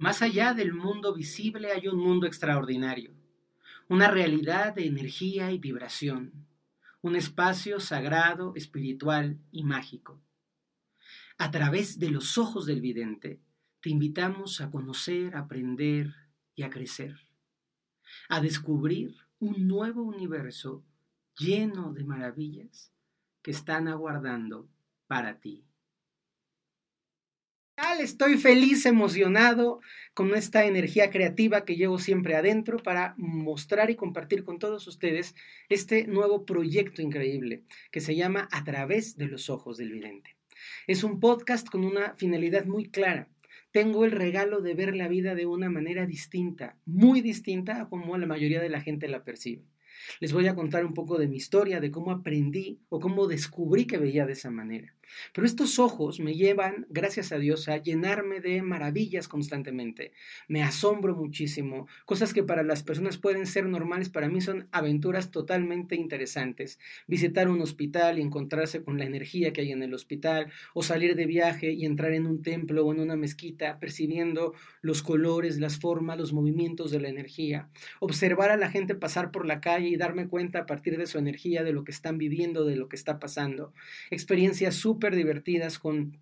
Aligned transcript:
Más 0.00 0.22
allá 0.22 0.54
del 0.54 0.72
mundo 0.72 1.12
visible 1.12 1.72
hay 1.72 1.86
un 1.86 1.98
mundo 1.98 2.26
extraordinario, 2.26 3.12
una 3.86 4.08
realidad 4.08 4.74
de 4.74 4.86
energía 4.86 5.52
y 5.52 5.58
vibración, 5.58 6.32
un 7.02 7.16
espacio 7.16 7.80
sagrado, 7.80 8.54
espiritual 8.56 9.38
y 9.52 9.62
mágico. 9.62 10.18
A 11.36 11.50
través 11.50 11.98
de 11.98 12.08
los 12.08 12.38
ojos 12.38 12.64
del 12.64 12.80
vidente, 12.80 13.42
te 13.82 13.90
invitamos 13.90 14.62
a 14.62 14.70
conocer, 14.70 15.36
aprender 15.36 16.14
y 16.54 16.62
a 16.62 16.70
crecer, 16.70 17.20
a 18.30 18.40
descubrir 18.40 19.16
un 19.38 19.68
nuevo 19.68 20.02
universo 20.02 20.82
lleno 21.36 21.92
de 21.92 22.04
maravillas 22.04 22.90
que 23.42 23.50
están 23.50 23.86
aguardando 23.86 24.66
para 25.06 25.40
ti. 25.40 25.62
Estoy 28.00 28.38
feliz, 28.38 28.86
emocionado 28.86 29.80
con 30.14 30.34
esta 30.34 30.64
energía 30.64 31.10
creativa 31.10 31.64
que 31.64 31.76
llevo 31.76 31.98
siempre 31.98 32.34
adentro 32.34 32.78
para 32.78 33.14
mostrar 33.16 33.90
y 33.90 33.96
compartir 33.96 34.44
con 34.44 34.58
todos 34.58 34.86
ustedes 34.86 35.34
este 35.68 36.06
nuevo 36.06 36.44
proyecto 36.44 37.02
increíble 37.02 37.62
que 37.90 38.00
se 38.00 38.16
llama 38.16 38.48
A 38.52 38.64
través 38.64 39.16
de 39.16 39.26
los 39.26 39.50
ojos 39.50 39.76
del 39.76 39.92
vidente. 39.92 40.36
Es 40.86 41.04
un 41.04 41.20
podcast 41.20 41.68
con 41.68 41.84
una 41.84 42.14
finalidad 42.14 42.64
muy 42.64 42.90
clara. 42.90 43.28
Tengo 43.70 44.04
el 44.04 44.12
regalo 44.12 44.60
de 44.60 44.74
ver 44.74 44.96
la 44.96 45.08
vida 45.08 45.34
de 45.34 45.46
una 45.46 45.68
manera 45.68 46.06
distinta, 46.06 46.76
muy 46.86 47.20
distinta 47.20 47.82
a 47.82 47.88
como 47.88 48.16
la 48.16 48.26
mayoría 48.26 48.60
de 48.60 48.70
la 48.70 48.80
gente 48.80 49.08
la 49.08 49.24
percibe. 49.24 49.64
Les 50.20 50.32
voy 50.32 50.48
a 50.48 50.54
contar 50.54 50.84
un 50.84 50.94
poco 50.94 51.18
de 51.18 51.28
mi 51.28 51.36
historia, 51.36 51.80
de 51.80 51.90
cómo 51.90 52.10
aprendí 52.12 52.80
o 52.88 53.00
cómo 53.00 53.26
descubrí 53.26 53.86
que 53.86 53.98
veía 53.98 54.26
de 54.26 54.32
esa 54.32 54.50
manera. 54.50 54.94
Pero 55.32 55.46
estos 55.46 55.78
ojos 55.78 56.20
me 56.20 56.34
llevan, 56.34 56.86
gracias 56.90 57.32
a 57.32 57.38
Dios, 57.38 57.68
a 57.68 57.78
llenarme 57.78 58.40
de 58.40 58.62
maravillas 58.62 59.28
constantemente. 59.28 60.12
Me 60.48 60.62
asombro 60.62 61.16
muchísimo. 61.16 61.86
Cosas 62.04 62.32
que 62.34 62.42
para 62.42 62.62
las 62.62 62.82
personas 62.82 63.18
pueden 63.18 63.46
ser 63.46 63.66
normales, 63.66 64.08
para 64.08 64.28
mí 64.28 64.40
son 64.40 64.68
aventuras 64.72 65.30
totalmente 65.30 65.96
interesantes. 65.96 66.78
Visitar 67.06 67.48
un 67.48 67.60
hospital 67.60 68.18
y 68.18 68.22
encontrarse 68.22 68.82
con 68.82 68.98
la 68.98 69.04
energía 69.04 69.52
que 69.52 69.62
hay 69.62 69.72
en 69.72 69.82
el 69.82 69.94
hospital, 69.94 70.52
o 70.74 70.82
salir 70.82 71.16
de 71.16 71.26
viaje 71.26 71.72
y 71.72 71.84
entrar 71.84 72.12
en 72.12 72.26
un 72.26 72.42
templo 72.42 72.84
o 72.84 72.92
en 72.92 73.00
una 73.00 73.16
mezquita, 73.16 73.78
percibiendo 73.78 74.54
los 74.82 75.02
colores, 75.02 75.58
las 75.58 75.78
formas, 75.78 76.18
los 76.18 76.32
movimientos 76.32 76.90
de 76.90 77.00
la 77.00 77.08
energía. 77.08 77.68
Observar 78.00 78.50
a 78.50 78.56
la 78.56 78.70
gente 78.70 78.94
pasar 78.94 79.30
por 79.30 79.46
la 79.46 79.60
calle 79.60 79.88
y 79.88 79.96
darme 79.96 80.28
cuenta 80.28 80.60
a 80.60 80.66
partir 80.66 80.96
de 80.98 81.06
su 81.06 81.18
energía 81.18 81.62
de 81.62 81.72
lo 81.72 81.84
que 81.84 81.92
están 81.92 82.18
viviendo, 82.18 82.64
de 82.64 82.76
lo 82.76 82.88
que 82.88 82.96
está 82.96 83.18
pasando. 83.18 83.72
Experiencias 84.10 84.74
súper 84.74 84.99
divertidas 85.08 85.78
con 85.78 86.18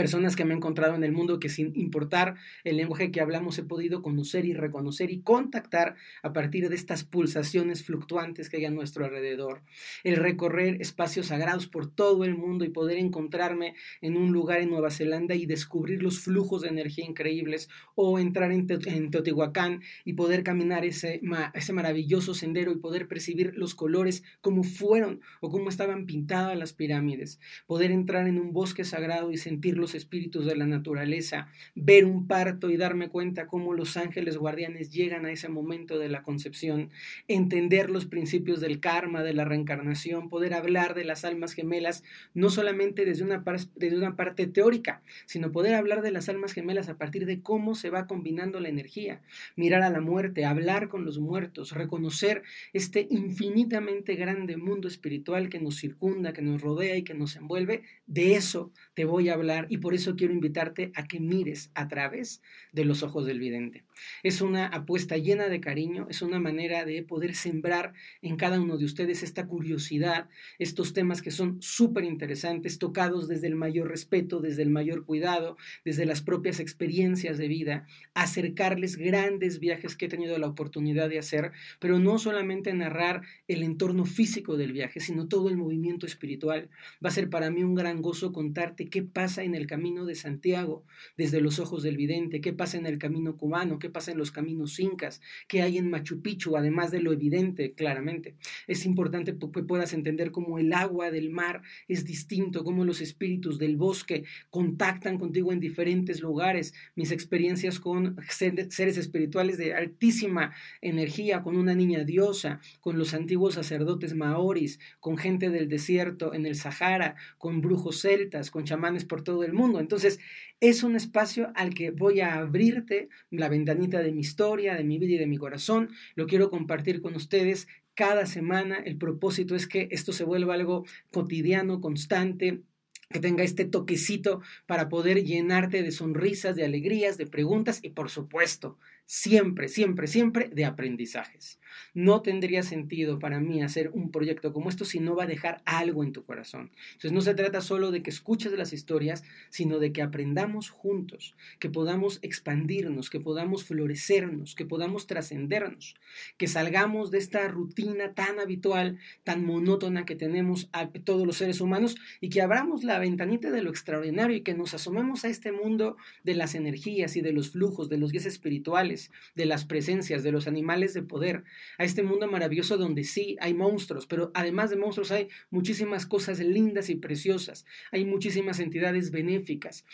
personas 0.00 0.34
que 0.34 0.46
me 0.46 0.54
he 0.54 0.56
encontrado 0.56 0.94
en 0.94 1.04
el 1.04 1.12
mundo 1.12 1.38
que 1.38 1.50
sin 1.50 1.78
importar 1.78 2.36
el 2.64 2.78
lenguaje 2.78 3.10
que 3.10 3.20
hablamos 3.20 3.58
he 3.58 3.64
podido 3.64 4.00
conocer 4.00 4.46
y 4.46 4.54
reconocer 4.54 5.10
y 5.10 5.20
contactar 5.20 5.94
a 6.22 6.32
partir 6.32 6.70
de 6.70 6.74
estas 6.74 7.04
pulsaciones 7.04 7.84
fluctuantes 7.84 8.48
que 8.48 8.56
hay 8.56 8.64
a 8.64 8.70
nuestro 8.70 9.04
alrededor. 9.04 9.60
El 10.02 10.16
recorrer 10.16 10.80
espacios 10.80 11.26
sagrados 11.26 11.66
por 11.66 11.94
todo 11.94 12.24
el 12.24 12.34
mundo 12.34 12.64
y 12.64 12.70
poder 12.70 12.96
encontrarme 12.96 13.74
en 14.00 14.16
un 14.16 14.32
lugar 14.32 14.60
en 14.60 14.70
Nueva 14.70 14.90
Zelanda 14.90 15.34
y 15.34 15.44
descubrir 15.44 16.02
los 16.02 16.20
flujos 16.20 16.62
de 16.62 16.68
energía 16.68 17.04
increíbles 17.04 17.68
o 17.94 18.18
entrar 18.18 18.52
en, 18.52 18.66
Teotihuacán 18.66 19.82
y 20.06 20.14
poder 20.14 20.44
caminar 20.44 20.86
ese, 20.86 21.20
ese 21.52 21.72
maravilloso 21.74 22.32
sendero 22.32 22.72
y 22.72 22.78
poder 22.78 23.06
percibir 23.06 23.52
los 23.54 23.74
colores 23.74 24.22
como 24.40 24.62
fueron 24.62 25.20
o 25.42 25.50
como 25.50 25.68
estaban 25.68 26.06
pintadas 26.06 26.56
las 26.56 26.72
pirámides. 26.72 27.38
Poder 27.66 27.90
entrar 27.90 28.26
en 28.28 28.40
un 28.40 28.54
bosque 28.54 28.84
sagrado 28.84 29.30
y 29.30 29.36
sentir 29.36 29.76
los 29.76 29.89
espíritus 29.94 30.46
de 30.46 30.56
la 30.56 30.66
naturaleza, 30.66 31.48
ver 31.74 32.04
un 32.04 32.26
parto 32.26 32.70
y 32.70 32.76
darme 32.76 33.08
cuenta 33.08 33.46
cómo 33.46 33.74
los 33.74 33.96
ángeles 33.96 34.36
guardianes 34.36 34.90
llegan 34.90 35.26
a 35.26 35.32
ese 35.32 35.48
momento 35.48 35.98
de 35.98 36.08
la 36.08 36.22
concepción, 36.22 36.90
entender 37.28 37.90
los 37.90 38.06
principios 38.06 38.60
del 38.60 38.80
karma, 38.80 39.22
de 39.22 39.34
la 39.34 39.44
reencarnación, 39.44 40.28
poder 40.28 40.54
hablar 40.54 40.94
de 40.94 41.04
las 41.04 41.24
almas 41.24 41.52
gemelas, 41.52 42.02
no 42.34 42.50
solamente 42.50 43.04
desde 43.04 43.24
una, 43.24 43.44
parte 43.44 44.46
teórica, 44.46 45.02
sino 45.26 45.50
poder 45.50 45.74
hablar 45.74 46.02
de 46.02 46.10
las 46.10 46.28
almas 46.28 46.52
gemelas 46.52 46.88
a 46.88 46.96
partir 46.96 47.26
de 47.26 47.40
cómo 47.42 47.74
se 47.74 47.90
va 47.90 48.06
combinando 48.06 48.60
la 48.60 48.68
energía, 48.68 49.20
mirar 49.56 49.82
a 49.82 49.90
la 49.90 50.00
muerte, 50.00 50.44
hablar 50.44 50.88
con 50.88 51.04
los 51.04 51.18
muertos, 51.18 51.72
reconocer 51.72 52.42
este 52.72 53.06
infinitamente 53.10 54.14
grande 54.14 54.56
mundo 54.56 54.88
espiritual 54.88 55.48
que 55.48 55.60
nos 55.60 55.78
circunda, 55.78 56.32
que 56.32 56.42
nos 56.42 56.60
rodea 56.60 56.96
y 56.96 57.02
que 57.02 57.14
nos 57.14 57.36
envuelve, 57.36 57.82
de 58.06 58.34
eso 58.34 58.72
te 59.00 59.06
voy 59.06 59.30
a 59.30 59.32
hablar 59.32 59.66
y 59.70 59.78
por 59.78 59.94
eso 59.94 60.14
quiero 60.14 60.34
invitarte 60.34 60.92
a 60.94 61.06
que 61.06 61.20
mires 61.20 61.70
a 61.74 61.88
través 61.88 62.42
de 62.70 62.84
los 62.84 63.02
ojos 63.02 63.24
del 63.24 63.40
vidente. 63.40 63.82
Es 64.22 64.42
una 64.42 64.66
apuesta 64.66 65.16
llena 65.16 65.48
de 65.48 65.58
cariño, 65.58 66.06
es 66.10 66.20
una 66.20 66.38
manera 66.38 66.84
de 66.84 67.02
poder 67.02 67.34
sembrar 67.34 67.94
en 68.20 68.36
cada 68.36 68.60
uno 68.60 68.76
de 68.76 68.84
ustedes 68.84 69.22
esta 69.22 69.46
curiosidad, 69.46 70.28
estos 70.58 70.92
temas 70.92 71.22
que 71.22 71.30
son 71.30 71.62
súper 71.62 72.04
interesantes, 72.04 72.78
tocados 72.78 73.26
desde 73.26 73.46
el 73.46 73.54
mayor 73.54 73.88
respeto, 73.88 74.40
desde 74.40 74.64
el 74.64 74.68
mayor 74.68 75.06
cuidado, 75.06 75.56
desde 75.82 76.04
las 76.04 76.20
propias 76.20 76.60
experiencias 76.60 77.38
de 77.38 77.48
vida, 77.48 77.86
acercarles 78.12 78.98
grandes 78.98 79.60
viajes 79.60 79.96
que 79.96 80.04
he 80.04 80.08
tenido 80.10 80.36
la 80.36 80.48
oportunidad 80.48 81.08
de 81.08 81.20
hacer, 81.20 81.52
pero 81.78 81.98
no 81.98 82.18
solamente 82.18 82.74
narrar 82.74 83.22
el 83.48 83.62
entorno 83.62 84.04
físico 84.04 84.58
del 84.58 84.74
viaje, 84.74 85.00
sino 85.00 85.26
todo 85.26 85.48
el 85.48 85.56
movimiento 85.56 86.04
espiritual. 86.04 86.68
Va 87.02 87.08
a 87.08 87.12
ser 87.12 87.30
para 87.30 87.50
mí 87.50 87.64
un 87.64 87.74
gran 87.74 88.02
gozo 88.02 88.30
contarte 88.30 88.89
qué 88.90 89.02
pasa 89.02 89.42
en 89.42 89.54
el 89.54 89.66
camino 89.66 90.04
de 90.04 90.14
Santiago 90.14 90.84
desde 91.16 91.40
los 91.40 91.58
ojos 91.58 91.82
del 91.82 91.96
vidente, 91.96 92.40
qué 92.40 92.52
pasa 92.52 92.76
en 92.76 92.86
el 92.86 92.98
camino 92.98 93.36
cubano, 93.36 93.78
qué 93.78 93.88
pasa 93.88 94.12
en 94.12 94.18
los 94.18 94.32
caminos 94.32 94.78
incas, 94.80 95.20
qué 95.48 95.62
hay 95.62 95.78
en 95.78 95.88
Machu 95.88 96.20
Picchu, 96.20 96.56
además 96.56 96.90
de 96.90 97.00
lo 97.00 97.12
evidente, 97.12 97.70
claramente. 97.70 98.34
Es 98.66 98.84
importante 98.84 99.36
que 99.38 99.62
puedas 99.62 99.92
entender 99.92 100.32
cómo 100.32 100.58
el 100.58 100.72
agua 100.72 101.10
del 101.10 101.30
mar 101.30 101.62
es 101.88 102.04
distinto, 102.04 102.64
cómo 102.64 102.84
los 102.84 103.00
espíritus 103.00 103.58
del 103.58 103.76
bosque 103.76 104.24
contactan 104.50 105.18
contigo 105.18 105.52
en 105.52 105.60
diferentes 105.60 106.20
lugares, 106.20 106.74
mis 106.96 107.12
experiencias 107.12 107.78
con 107.78 108.16
seres 108.28 108.96
espirituales 108.96 109.56
de 109.56 109.74
altísima 109.74 110.52
energía, 110.80 111.42
con 111.42 111.56
una 111.56 111.74
niña 111.74 112.04
diosa, 112.04 112.60
con 112.80 112.98
los 112.98 113.14
antiguos 113.14 113.54
sacerdotes 113.54 114.14
maoris, 114.14 114.80
con 114.98 115.16
gente 115.16 115.50
del 115.50 115.68
desierto 115.68 116.34
en 116.34 116.46
el 116.46 116.56
Sahara, 116.56 117.14
con 117.38 117.60
brujos 117.60 118.00
celtas, 118.00 118.50
con 118.50 118.64
chamanes 118.64 118.79
por 119.06 119.22
todo 119.22 119.44
el 119.44 119.52
mundo. 119.52 119.80
Entonces, 119.80 120.18
es 120.60 120.82
un 120.82 120.96
espacio 120.96 121.52
al 121.54 121.74
que 121.74 121.90
voy 121.90 122.20
a 122.20 122.34
abrirte 122.34 123.08
la 123.30 123.48
ventanita 123.48 124.02
de 124.02 124.12
mi 124.12 124.20
historia, 124.20 124.74
de 124.74 124.84
mi 124.84 124.98
vida 124.98 125.14
y 125.14 125.18
de 125.18 125.26
mi 125.26 125.36
corazón. 125.36 125.90
Lo 126.14 126.26
quiero 126.26 126.50
compartir 126.50 127.00
con 127.00 127.14
ustedes 127.14 127.68
cada 127.94 128.26
semana. 128.26 128.76
El 128.76 128.96
propósito 128.96 129.54
es 129.54 129.66
que 129.66 129.88
esto 129.90 130.12
se 130.12 130.24
vuelva 130.24 130.54
algo 130.54 130.84
cotidiano, 131.12 131.80
constante, 131.80 132.62
que 133.10 133.20
tenga 133.20 133.42
este 133.42 133.64
toquecito 133.64 134.40
para 134.66 134.88
poder 134.88 135.24
llenarte 135.24 135.82
de 135.82 135.90
sonrisas, 135.90 136.54
de 136.54 136.64
alegrías, 136.64 137.18
de 137.18 137.26
preguntas 137.26 137.80
y 137.82 137.90
por 137.90 138.08
supuesto 138.08 138.78
siempre, 139.10 139.66
siempre, 139.66 140.06
siempre 140.06 140.50
de 140.50 140.64
aprendizajes. 140.64 141.58
No 141.94 142.22
tendría 142.22 142.62
sentido 142.62 143.18
para 143.18 143.40
mí 143.40 143.60
hacer 143.60 143.90
un 143.92 144.12
proyecto 144.12 144.52
como 144.52 144.68
esto 144.68 144.84
si 144.84 145.00
no 145.00 145.16
va 145.16 145.24
a 145.24 145.26
dejar 145.26 145.62
algo 145.64 146.04
en 146.04 146.12
tu 146.12 146.24
corazón. 146.24 146.70
Entonces 146.92 147.10
no 147.10 147.20
se 147.20 147.34
trata 147.34 147.60
solo 147.60 147.90
de 147.90 148.04
que 148.04 148.10
escuches 148.10 148.52
las 148.52 148.72
historias, 148.72 149.24
sino 149.48 149.80
de 149.80 149.92
que 149.92 150.02
aprendamos 150.02 150.70
juntos, 150.70 151.34
que 151.58 151.68
podamos 151.68 152.20
expandirnos, 152.22 153.10
que 153.10 153.18
podamos 153.18 153.64
florecernos, 153.64 154.54
que 154.54 154.64
podamos 154.64 155.08
trascendernos, 155.08 155.96
que 156.36 156.46
salgamos 156.46 157.10
de 157.10 157.18
esta 157.18 157.48
rutina 157.48 158.14
tan 158.14 158.38
habitual, 158.38 158.98
tan 159.24 159.44
monótona 159.44 160.04
que 160.04 160.14
tenemos 160.14 160.70
todos 161.02 161.26
los 161.26 161.36
seres 161.36 161.60
humanos 161.60 161.96
y 162.20 162.28
que 162.28 162.42
abramos 162.42 162.84
la 162.84 163.00
ventanita 163.00 163.50
de 163.50 163.62
lo 163.62 163.70
extraordinario 163.70 164.36
y 164.36 164.42
que 164.42 164.54
nos 164.54 164.72
asomemos 164.72 165.24
a 165.24 165.28
este 165.28 165.50
mundo 165.50 165.96
de 166.22 166.34
las 166.34 166.54
energías 166.54 167.16
y 167.16 167.22
de 167.22 167.32
los 167.32 167.50
flujos, 167.50 167.88
de 167.88 167.98
los 167.98 168.12
guías 168.12 168.26
espirituales 168.26 168.99
de 169.34 169.46
las 169.46 169.64
presencias, 169.64 170.22
de 170.22 170.32
los 170.32 170.46
animales 170.46 170.92
de 170.92 171.02
poder, 171.02 171.44
a 171.78 171.84
este 171.84 172.02
mundo 172.02 172.26
maravilloso 172.28 172.76
donde 172.76 173.04
sí 173.04 173.36
hay 173.40 173.54
monstruos, 173.54 174.06
pero 174.06 174.30
además 174.34 174.70
de 174.70 174.76
monstruos 174.76 175.12
hay 175.12 175.28
muchísimas 175.50 176.06
cosas 176.06 176.40
lindas 176.40 176.90
y 176.90 176.96
preciosas, 176.96 177.64
hay 177.92 178.04
muchísimas 178.04 178.60
entidades 178.60 179.10
benéficas, 179.10 179.84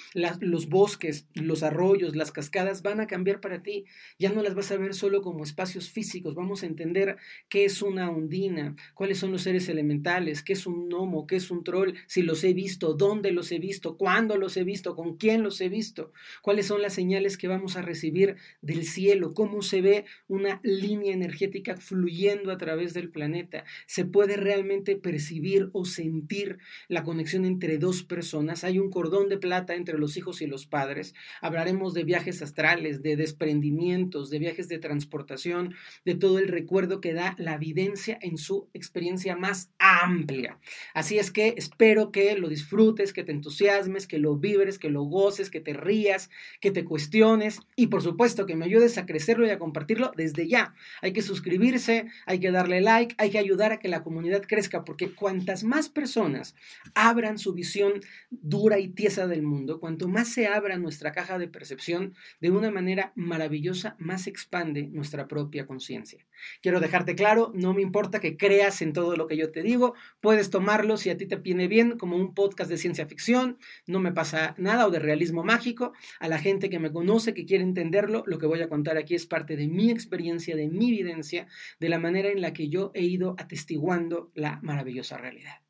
los 0.41 0.69
bosques, 0.69 1.26
los 1.35 1.62
arroyos, 1.62 2.17
las 2.17 2.32
cascadas 2.32 2.82
van 2.82 3.00
a 3.00 3.06
cambiar 3.06 3.41
para 3.41 3.62
ti, 3.62 3.85
ya 4.19 4.32
no 4.32 4.43
las 4.43 4.55
vas 4.55 4.70
a 4.73 4.76
ver 4.76 4.94
solo 4.94 5.23
como 5.23 5.44
espacios 5.44 5.91
físicos, 5.91 6.35
vamos 6.35 6.62
a 6.62 6.67
entender 6.67 7.17
qué 7.49 7.64
es 7.64 7.82
una 7.82 8.11
ondina, 8.11 8.75
cuáles 8.94 9.19
son 9.19 9.32
los 9.32 9.43
seres 9.43 9.69
elementales, 9.69 10.43
qué 10.43 10.55
es 10.55 10.67
un 10.67 10.88
gnomo, 10.88 11.26
qué 11.26 11.37
es 11.37 11.50
un 11.50 11.62
troll, 11.62 11.93
si 12.06 12.23
los 12.23 12.43
he 12.44 12.55
visto, 12.55 12.94
dónde 12.94 13.32
los 13.32 13.53
he 13.53 13.58
visto, 13.58 13.97
cuándo 13.97 14.37
los 14.37 14.56
he 14.56 14.64
visto, 14.64 14.94
con 14.97 15.17
quién 15.17 15.43
los 15.43 15.61
he 15.61 15.69
visto, 15.69 16.12
cuáles 16.43 16.67
son 16.67 16.82
las 16.82 16.94
señales 16.94 17.37
que 17.37 17.49
vamos 17.49 17.76
a 17.76 17.82
recibir 17.82 18.37
del 18.61 18.85
cielo, 18.87 19.35
cómo 19.35 19.62
se 19.62 19.81
ve 19.83 20.05
una 20.29 20.61
línea 20.62 21.12
energética 21.12 21.77
fluyendo 21.77 22.50
a 22.50 22.59
través 22.59 22.94
del 22.94 23.11
planeta. 23.11 23.65
Se 23.87 24.05
puede 24.05 24.37
realmente 24.37 24.97
percibir 24.97 25.69
o 25.73 25.85
sentir 25.85 26.59
la 26.88 27.03
conexión 27.03 27.44
entre 27.44 27.79
dos 27.79 28.03
personas. 28.03 28.65
Hay 28.65 28.79
un 28.79 28.91
cordón 28.91 29.29
de 29.29 29.38
plata 29.38 29.75
entre 29.75 29.99
los 29.99 30.17
hijos 30.17 30.41
y 30.41 30.47
los 30.47 30.67
padres. 30.67 31.15
Hablaremos 31.41 31.94
de 31.94 32.05
viajes 32.05 32.43
astrales, 32.43 33.03
de 33.03 33.17
desprendimientos, 33.17 34.31
de 34.31 34.38
viajes 34.38 34.69
de 34.69 34.79
transportación, 34.79 35.75
de 36.05 36.15
todo 36.15 36.39
el 36.39 36.49
recuerdo 36.49 37.00
que 37.00 37.12
da 37.12 37.35
la 37.39 37.55
evidencia 37.55 38.19
en 38.23 38.39
su 38.39 38.69
experiencia 38.73 39.37
más 39.37 39.71
amplia. 39.79 40.59
Así 40.94 41.19
es 41.19 41.31
que 41.31 41.55
espero 41.56 42.12
que 42.12 42.37
lo 42.37 42.49
disfrutes, 42.49 43.12
que 43.12 43.25
te 43.25 43.32
entusiasmes, 43.32 44.06
que 44.06 44.19
lo 44.19 44.37
vibres, 44.37 44.79
que 44.79 44.91
lo 44.91 45.03
goces, 45.05 45.50
que 45.50 45.61
te 45.61 45.73
rías, 45.73 46.31
que 46.61 46.71
te 46.71 46.85
cuestiones 46.85 47.61
y 47.75 47.89
por 47.89 48.03
supuesto 48.03 48.47
que 48.47 48.56
me 48.56 48.67
ayudes 48.67 48.75
a 48.99 49.06
crecerlo 49.06 49.46
y 49.46 49.50
a 49.50 49.58
compartirlo 49.58 50.12
desde 50.17 50.49
ya. 50.49 50.75
Hay 51.02 51.12
que 51.12 51.23
suscribirse, 51.23 52.06
hay 52.26 52.38
que 52.38 52.50
darle 52.50 52.81
like, 52.81 53.14
hay 53.19 53.31
que 53.31 53.38
ayudar 53.38 53.73
a 53.73 53.78
que 53.78 53.88
la 53.88 54.02
comunidad 54.02 54.43
crezca 54.43 54.84
porque 54.84 55.12
cuantas 55.12 55.64
más 55.64 55.88
personas 55.88 56.55
abran 56.94 57.38
su 57.38 57.52
visión 57.52 58.00
dura 58.31 58.78
y 58.78 58.88
tiesa 58.88 59.26
del 59.26 59.43
mundo, 59.43 59.81
cuanto 59.81 60.08
más 60.08 60.28
se 60.28 60.46
abra 60.46 60.78
nuestra 60.78 61.12
caja 61.12 61.38
de 61.38 61.49
percepción 61.49 62.14
de 62.40 62.50
una 62.50 62.70
manera 62.70 63.12
maravillosa, 63.17 63.96
más 63.99 64.26
expande 64.26 64.87
nuestra 64.87 65.26
propia 65.26 65.67
conciencia. 65.67 66.25
Quiero 66.61 66.81
dejarte 66.81 67.15
claro, 67.15 67.53
no 67.55 67.75
me 67.75 67.83
importa 67.83 68.21
que 68.21 68.37
creas 68.37 68.83
en 68.83 68.93
todo 68.93 69.17
lo 69.17 69.27
que 69.27 69.37
yo 69.37 69.50
te 69.50 69.62
digo, 69.62 69.94
puedes 70.21 70.50
tomarlo 70.50 70.97
si 70.97 71.11
a 71.11 71.17
ti 71.17 71.27
te 71.27 71.37
viene 71.37 71.69
bien 71.69 71.99
como 71.99 72.17
un 72.17 72.35
podcast 72.35 72.71
de 72.71 72.79
ciencia 72.79 73.06
ficción, 73.06 73.59
no 73.87 74.00
me 74.00 74.12
pasa 74.12 74.55
nada 74.59 74.87
o 74.87 74.91
de 74.91 74.99
realismo 74.99 75.44
mágico. 75.44 75.93
A 76.21 76.29
la 76.29 76.38
gente 76.38 76.71
que 76.71 76.79
me 76.79 76.93
conoce, 76.93 77.35
que 77.35 77.44
quiere 77.44 77.65
entenderlo, 77.65 78.23
lo 78.27 78.38
que 78.38 78.47
voy 78.47 78.62
a 78.62 78.69
contar 78.69 78.97
aquí 78.97 79.15
es 79.15 79.27
parte 79.27 79.56
de 79.56 79.69
mi 79.69 79.91
experiencia, 79.91 80.56
de 80.56 80.69
mi 80.69 80.88
evidencia, 80.88 81.47
de 81.81 81.88
la 81.88 81.99
manera 81.99 82.29
en 82.29 82.41
la 82.41 82.53
que 82.53 82.69
yo 82.69 82.91
he 82.94 83.03
ido 83.03 83.35
atestiguando 83.39 84.31
la 84.35 84.61
maravillosa 84.62 85.17
realidad. 85.19 85.61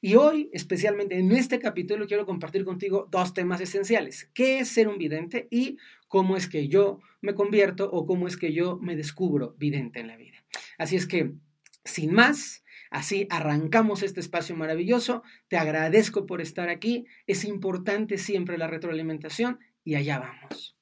Y 0.00 0.16
hoy, 0.16 0.50
especialmente 0.52 1.18
en 1.18 1.30
este 1.32 1.58
capítulo, 1.58 2.06
quiero 2.06 2.26
compartir 2.26 2.64
contigo 2.64 3.08
dos 3.10 3.32
temas 3.34 3.60
esenciales. 3.60 4.28
¿Qué 4.34 4.58
es 4.58 4.68
ser 4.68 4.88
un 4.88 4.98
vidente 4.98 5.46
y 5.50 5.78
cómo 6.12 6.36
es 6.36 6.46
que 6.46 6.68
yo 6.68 7.00
me 7.22 7.34
convierto 7.34 7.90
o 7.90 8.04
cómo 8.04 8.28
es 8.28 8.36
que 8.36 8.52
yo 8.52 8.76
me 8.82 8.96
descubro 8.96 9.54
vidente 9.56 10.00
en 10.00 10.08
la 10.08 10.18
vida? 10.18 10.44
Así 10.76 10.94
es 10.94 11.06
que, 11.06 11.32
sin 11.84 12.12
más, 12.12 12.62
Así 12.90 13.26
arrancamos 13.30 14.02
este 14.02 14.20
espacio 14.20 14.54
maravilloso. 14.54 15.22
Te 15.48 15.56
agradezco 15.56 16.26
por 16.26 16.42
estar 16.42 16.68
aquí. 16.68 17.06
Es 17.26 17.46
importante 17.46 18.18
siempre 18.18 18.58
la 18.58 18.66
retroalimentación 18.66 19.60
y 19.82 19.94
allá 19.94 20.18
vamos. 20.18 20.76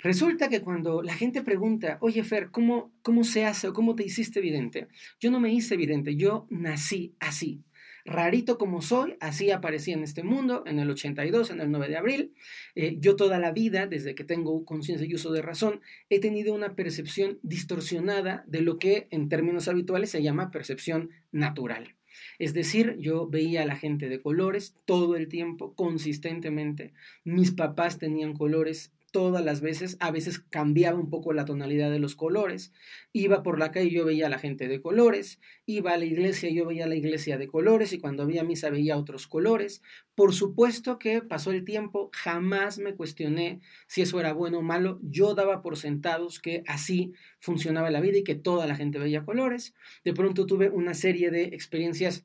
Resulta 0.00 0.48
que 0.48 0.62
cuando 0.62 1.00
la 1.00 1.14
gente 1.14 1.42
pregunta, 1.42 1.98
oye 2.00 2.24
Fer, 2.24 2.50
¿cómo, 2.50 2.92
¿cómo 3.02 3.22
se 3.22 3.44
hace 3.44 3.68
o 3.68 3.72
cómo 3.72 3.94
te 3.94 4.02
hiciste 4.02 4.40
evidente? 4.40 4.88
Yo 5.20 5.30
no 5.30 5.38
me 5.38 5.52
hice 5.52 5.74
evidente, 5.74 6.16
yo 6.16 6.48
nací 6.50 7.14
así. 7.20 7.62
Rarito 8.04 8.58
como 8.58 8.82
soy, 8.82 9.16
así 9.20 9.50
aparecí 9.50 9.92
en 9.92 10.02
este 10.02 10.22
mundo, 10.22 10.62
en 10.66 10.78
el 10.78 10.90
82, 10.90 11.50
en 11.50 11.60
el 11.60 11.70
9 11.70 11.88
de 11.88 11.96
abril. 11.96 12.34
Eh, 12.74 12.96
yo 12.98 13.16
toda 13.16 13.38
la 13.38 13.52
vida, 13.52 13.86
desde 13.86 14.14
que 14.14 14.24
tengo 14.24 14.64
conciencia 14.64 15.06
y 15.06 15.14
uso 15.14 15.32
de 15.32 15.42
razón, 15.42 15.80
he 16.08 16.20
tenido 16.20 16.54
una 16.54 16.74
percepción 16.74 17.38
distorsionada 17.42 18.44
de 18.46 18.62
lo 18.62 18.78
que 18.78 19.08
en 19.10 19.28
términos 19.28 19.68
habituales 19.68 20.10
se 20.10 20.22
llama 20.22 20.50
percepción 20.50 21.10
natural. 21.32 21.94
Es 22.38 22.54
decir, 22.54 22.96
yo 22.98 23.28
veía 23.28 23.62
a 23.62 23.66
la 23.66 23.76
gente 23.76 24.08
de 24.08 24.20
colores 24.20 24.74
todo 24.84 25.16
el 25.16 25.28
tiempo, 25.28 25.74
consistentemente. 25.74 26.92
Mis 27.24 27.52
papás 27.52 27.98
tenían 27.98 28.34
colores 28.34 28.92
todas 29.10 29.44
las 29.44 29.60
veces, 29.60 29.96
a 30.00 30.10
veces 30.10 30.38
cambiaba 30.38 30.98
un 30.98 31.10
poco 31.10 31.32
la 31.32 31.44
tonalidad 31.44 31.90
de 31.90 31.98
los 31.98 32.14
colores, 32.14 32.72
iba 33.12 33.42
por 33.42 33.58
la 33.58 33.70
calle 33.70 33.88
y 33.88 33.94
yo 33.94 34.04
veía 34.04 34.26
a 34.26 34.30
la 34.30 34.38
gente 34.38 34.68
de 34.68 34.80
colores, 34.80 35.40
iba 35.66 35.92
a 35.92 35.96
la 35.96 36.04
iglesia 36.04 36.48
y 36.48 36.54
yo 36.54 36.66
veía 36.66 36.84
a 36.84 36.88
la 36.88 36.94
iglesia 36.94 37.38
de 37.38 37.48
colores 37.48 37.92
y 37.92 37.98
cuando 37.98 38.22
había 38.22 38.44
misa 38.44 38.70
veía 38.70 38.96
otros 38.96 39.26
colores. 39.26 39.82
Por 40.14 40.34
supuesto 40.34 40.98
que 40.98 41.22
pasó 41.22 41.50
el 41.50 41.64
tiempo, 41.64 42.10
jamás 42.12 42.78
me 42.78 42.94
cuestioné 42.94 43.60
si 43.86 44.02
eso 44.02 44.20
era 44.20 44.32
bueno 44.32 44.58
o 44.58 44.62
malo, 44.62 45.00
yo 45.02 45.34
daba 45.34 45.62
por 45.62 45.76
sentados 45.76 46.40
que 46.40 46.62
así 46.66 47.12
funcionaba 47.38 47.90
la 47.90 48.00
vida 48.00 48.18
y 48.18 48.24
que 48.24 48.34
toda 48.34 48.66
la 48.66 48.76
gente 48.76 48.98
veía 48.98 49.24
colores. 49.24 49.74
De 50.04 50.12
pronto 50.14 50.46
tuve 50.46 50.70
una 50.70 50.94
serie 50.94 51.30
de 51.30 51.44
experiencias 51.44 52.24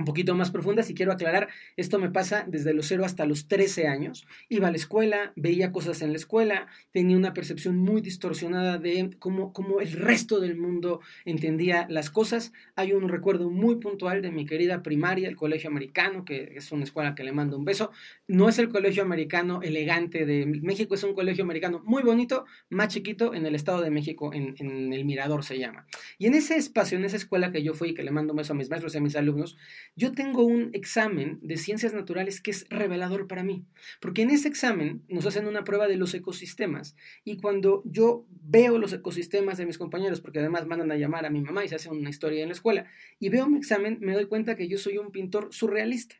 un 0.00 0.04
poquito 0.04 0.34
más 0.34 0.50
profundas 0.50 0.90
y 0.90 0.94
quiero 0.94 1.12
aclarar, 1.12 1.48
esto 1.76 1.98
me 1.98 2.10
pasa 2.10 2.44
desde 2.48 2.74
los 2.74 2.86
0 2.86 3.04
hasta 3.04 3.24
los 3.26 3.46
13 3.46 3.86
años. 3.86 4.26
Iba 4.48 4.68
a 4.68 4.70
la 4.70 4.76
escuela, 4.76 5.32
veía 5.36 5.72
cosas 5.72 6.02
en 6.02 6.10
la 6.10 6.16
escuela, 6.16 6.66
tenía 6.90 7.16
una 7.16 7.32
percepción 7.32 7.76
muy 7.76 8.00
distorsionada 8.00 8.78
de 8.78 9.10
cómo, 9.18 9.52
cómo 9.52 9.80
el 9.80 9.92
resto 9.92 10.40
del 10.40 10.56
mundo 10.56 11.00
entendía 11.24 11.86
las 11.88 12.10
cosas. 12.10 12.52
Hay 12.74 12.92
un 12.92 13.08
recuerdo 13.08 13.50
muy 13.50 13.76
puntual 13.76 14.22
de 14.22 14.30
mi 14.30 14.44
querida 14.44 14.82
primaria, 14.82 15.28
el 15.28 15.36
Colegio 15.36 15.70
Americano, 15.70 16.24
que 16.24 16.52
es 16.56 16.72
una 16.72 16.84
escuela 16.84 17.14
que 17.14 17.24
le 17.24 17.32
mando 17.32 17.56
un 17.56 17.64
beso. 17.64 17.90
No 18.26 18.48
es 18.48 18.58
el 18.58 18.68
Colegio 18.68 19.02
Americano 19.02 19.60
elegante 19.62 20.26
de 20.26 20.46
México, 20.46 20.94
es 20.94 21.04
un 21.04 21.14
colegio 21.14 21.44
americano 21.44 21.82
muy 21.84 22.02
bonito, 22.02 22.44
más 22.70 22.88
chiquito, 22.88 23.34
en 23.34 23.46
el 23.46 23.54
Estado 23.54 23.82
de 23.82 23.90
México, 23.90 24.32
en, 24.32 24.54
en 24.58 24.92
el 24.92 25.04
Mirador 25.04 25.44
se 25.44 25.58
llama. 25.58 25.86
Y 26.18 26.26
en 26.26 26.34
ese 26.34 26.56
espacio, 26.56 26.96
en 26.96 27.04
esa 27.04 27.16
escuela 27.16 27.52
que 27.52 27.62
yo 27.62 27.74
fui, 27.74 27.94
que 27.94 28.02
le 28.02 28.10
mando 28.10 28.32
un 28.32 28.38
beso 28.38 28.52
a 28.52 28.56
mis 28.56 28.70
maestros 28.70 28.94
y 28.94 28.98
a 28.98 29.00
mis 29.00 29.16
alumnos, 29.16 29.56
yo 29.96 30.12
tengo 30.12 30.44
un 30.44 30.70
examen 30.72 31.38
de 31.42 31.56
ciencias 31.56 31.92
naturales 31.92 32.40
que 32.40 32.50
es 32.50 32.66
revelador 32.70 33.26
para 33.26 33.42
mí, 33.44 33.66
porque 34.00 34.22
en 34.22 34.30
ese 34.30 34.48
examen 34.48 35.02
nos 35.08 35.26
hacen 35.26 35.46
una 35.46 35.64
prueba 35.64 35.88
de 35.88 35.96
los 35.96 36.14
ecosistemas 36.14 36.96
y 37.24 37.36
cuando 37.38 37.82
yo 37.84 38.26
veo 38.28 38.78
los 38.78 38.92
ecosistemas 38.92 39.58
de 39.58 39.66
mis 39.66 39.78
compañeros, 39.78 40.20
porque 40.20 40.38
además 40.38 40.66
mandan 40.66 40.92
a 40.92 40.96
llamar 40.96 41.26
a 41.26 41.30
mi 41.30 41.40
mamá 41.40 41.64
y 41.64 41.68
se 41.68 41.76
hace 41.76 41.90
una 41.90 42.10
historia 42.10 42.42
en 42.42 42.48
la 42.48 42.54
escuela, 42.54 42.86
y 43.18 43.28
veo 43.28 43.48
mi 43.48 43.58
examen, 43.58 43.98
me 44.00 44.14
doy 44.14 44.26
cuenta 44.26 44.54
que 44.54 44.68
yo 44.68 44.78
soy 44.78 44.98
un 44.98 45.10
pintor 45.10 45.48
surrealista. 45.50 46.19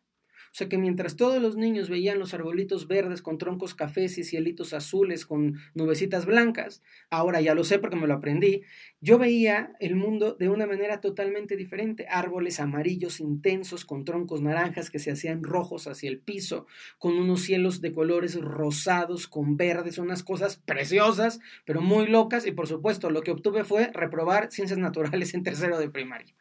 O 0.52 0.54
sea 0.60 0.68
que 0.68 0.78
mientras 0.78 1.14
todos 1.14 1.40
los 1.40 1.56
niños 1.56 1.88
veían 1.88 2.18
los 2.18 2.34
arbolitos 2.34 2.88
verdes 2.88 3.22
con 3.22 3.38
troncos 3.38 3.76
cafés 3.76 4.18
y 4.18 4.24
cielitos 4.24 4.72
azules 4.72 5.24
con 5.24 5.58
nubecitas 5.74 6.26
blancas, 6.26 6.82
ahora 7.08 7.40
ya 7.40 7.54
lo 7.54 7.62
sé 7.62 7.78
porque 7.78 7.94
me 7.94 8.08
lo 8.08 8.14
aprendí, 8.14 8.62
yo 9.00 9.16
veía 9.16 9.72
el 9.78 9.94
mundo 9.94 10.34
de 10.38 10.48
una 10.48 10.66
manera 10.66 11.00
totalmente 11.00 11.56
diferente. 11.56 12.06
Árboles 12.10 12.58
amarillos 12.58 13.20
intensos 13.20 13.84
con 13.84 14.04
troncos 14.04 14.42
naranjas 14.42 14.90
que 14.90 14.98
se 14.98 15.12
hacían 15.12 15.44
rojos 15.44 15.86
hacia 15.86 16.10
el 16.10 16.18
piso, 16.18 16.66
con 16.98 17.14
unos 17.14 17.42
cielos 17.42 17.80
de 17.80 17.92
colores 17.92 18.34
rosados 18.40 19.28
con 19.28 19.56
verdes, 19.56 19.98
unas 19.98 20.24
cosas 20.24 20.56
preciosas, 20.56 21.38
pero 21.64 21.80
muy 21.80 22.06
locas. 22.06 22.44
Y 22.44 22.52
por 22.52 22.66
supuesto, 22.66 23.08
lo 23.08 23.22
que 23.22 23.30
obtuve 23.30 23.62
fue 23.62 23.90
reprobar 23.92 24.50
ciencias 24.50 24.78
naturales 24.78 25.32
en 25.34 25.44
tercero 25.44 25.78
de 25.78 25.88
primaria. 25.88 26.34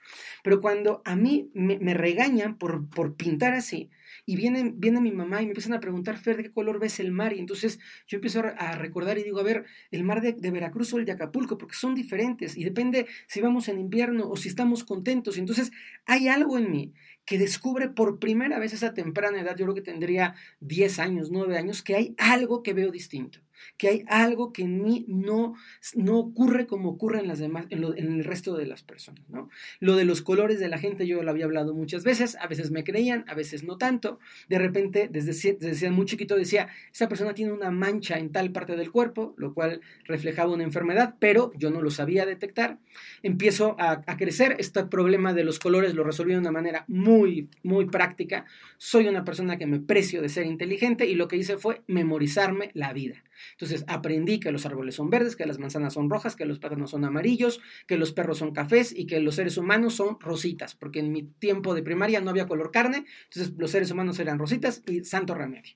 Pero 0.44 0.62
cuando 0.62 1.02
a 1.06 1.16
mí 1.16 1.52
me, 1.54 1.94
regañan 1.94 2.58
por, 2.58 2.90
por 2.90 3.16
pintar 3.16 3.54
así, 3.54 3.90
y 4.26 4.36
viene, 4.36 4.74
viene 4.76 5.02
mi 5.02 5.12
mamá 5.12 5.42
y 5.42 5.46
me 5.46 5.52
empiezan 5.52 5.74
a 5.74 5.80
preguntar, 5.80 6.18
Fer, 6.18 6.38
¿de 6.38 6.44
qué 6.44 6.52
color 6.52 6.80
ves 6.80 7.00
el 7.00 7.12
mar? 7.12 7.34
Y 7.34 7.40
entonces 7.40 7.80
yo 8.08 8.18
empiezo 8.18 8.42
a 8.44 8.76
recordar 8.76 9.18
y 9.18 9.24
digo, 9.24 9.40
a 9.40 9.44
ver, 9.44 9.66
el 9.92 10.04
mar 10.04 10.22
de, 10.22 10.34
de 10.34 10.52
Veracruz 10.52 10.94
o 10.94 10.98
el 10.98 11.06
de 11.06 11.12
Acapulco, 11.12 11.58
porque 11.58 11.76
son 11.76 11.96
diferentes 11.96 12.58
y 12.58 12.64
depende 12.64 13.08
si 13.28 13.42
vamos 13.42 13.68
en 13.68 13.80
invierno 13.80 14.30
o 14.30 14.36
si 14.38 14.50
estamos 14.50 14.84
contentos. 14.84 15.38
Y 15.38 15.42
entonces 15.42 15.72
hay 16.06 16.28
algo 16.28 16.58
en 16.58 16.72
mí 16.72 16.94
que 17.30 17.38
descubre 17.38 17.90
por 17.90 18.18
primera 18.18 18.58
vez 18.58 18.74
esa 18.74 18.96
temprana 18.96 19.40
edad, 19.40 19.56
yo 19.56 19.66
creo 19.66 19.76
que 19.76 19.84
tendría 19.84 20.34
10 20.62 20.98
años, 20.98 21.30
9 21.30 21.60
años, 21.60 21.84
que 21.84 21.96
hay 21.96 22.16
algo 22.18 22.64
que 22.64 22.74
veo 22.74 22.90
distinto 22.90 23.40
que 23.78 23.88
hay 23.88 24.04
algo 24.08 24.52
que 24.54 24.64
en 24.64 24.82
mí 24.82 25.06
no, 25.08 25.56
no 25.96 26.18
ocurre 26.18 26.68
como 26.68 26.90
ocurre 26.90 27.20
en, 27.20 27.28
las 27.28 27.40
demás, 27.40 27.66
en, 27.70 27.84
el 27.84 28.24
resto 28.24 28.56
de 28.56 28.66
las 28.66 28.84
personas. 28.84 29.28
¿no? 29.30 29.50
Lo 29.80 29.96
de 29.96 30.06
los 30.06 30.22
colores 30.22 30.60
de 30.60 30.70
la 30.70 30.78
gente 30.78 31.08
yo 31.08 31.24
lo 31.24 31.32
había 31.32 31.46
hablado 31.46 31.74
muchas 31.74 32.04
veces, 32.04 32.38
a 32.40 32.48
veces 32.48 32.72
me 32.72 32.84
creían, 32.84 33.26
a 33.28 33.36
veces 33.36 33.64
no 33.64 33.78
tanto. 33.78 34.20
De 34.48 34.60
repente, 34.60 35.10
desde, 35.12 35.54
desde 35.54 35.92
muy 35.92 36.06
chiquito 36.06 36.36
decía, 36.36 36.70
esa 36.92 37.08
persona 37.08 37.34
tiene 37.34 37.54
una 37.54 37.72
mancha 37.72 38.18
en 38.18 38.32
tal 38.32 38.52
parte 38.52 38.76
del 38.76 38.92
cuerpo, 38.92 39.34
lo 39.38 39.54
cual 39.54 39.82
reflejaba 40.06 40.54
una 40.54 40.64
enfermedad, 40.64 41.16
pero 41.20 41.52
yo 41.56 41.70
no 41.70 41.82
lo 41.82 41.92
sabía 41.92 42.26
detectar. 42.26 42.80
Empiezo 43.24 43.76
a, 43.80 44.02
a 44.06 44.18
crecer, 44.18 44.56
este 44.60 44.84
problema 44.86 45.34
de 45.34 45.44
los 45.44 45.60
colores 45.60 45.94
lo 45.94 46.04
resolví 46.04 46.34
de 46.34 46.40
una 46.40 46.52
manera 46.52 46.86
muy, 46.88 47.19
muy 47.64 47.86
práctica. 47.86 48.46
Soy 48.78 49.08
una 49.08 49.24
persona 49.24 49.58
que 49.58 49.68
me 49.68 49.80
precio 49.80 50.22
de 50.22 50.30
ser 50.30 50.46
inteligente 50.46 51.06
y 51.06 51.16
lo 51.16 51.28
que 51.28 51.38
hice 51.38 51.58
fue 51.58 51.82
memorizarme 51.88 52.72
la 52.74 52.94
vida. 52.94 53.24
Entonces 53.52 53.86
aprendí 53.88 54.40
que 54.40 54.52
los 54.52 54.66
árboles 54.66 54.96
son 54.96 55.10
verdes, 55.10 55.36
que 55.36 55.46
las 55.46 55.60
manzanas 55.60 55.94
son 55.94 56.10
rojas, 56.10 56.36
que 56.36 56.46
los 56.46 56.60
pájaros 56.60 56.92
son 56.92 57.06
amarillos, 57.06 57.62
que 57.88 57.98
los 57.98 58.12
perros 58.14 58.38
son 58.40 58.54
cafés 58.54 58.94
y 58.96 59.06
que 59.06 59.20
los 59.20 59.36
seres 59.36 59.58
humanos 59.58 59.96
son 59.96 60.20
rositas, 60.20 60.76
porque 60.76 61.00
en 61.00 61.12
mi 61.12 61.24
tiempo 61.24 61.74
de 61.74 61.84
primaria 61.84 62.22
no 62.22 62.30
había 62.30 62.48
color 62.48 62.72
carne, 62.72 63.06
entonces 63.26 63.54
los 63.58 63.72
seres 63.72 63.92
humanos 63.92 64.20
eran 64.20 64.40
rositas 64.40 64.84
y 64.88 65.04
santo 65.04 65.36
remedio. 65.36 65.76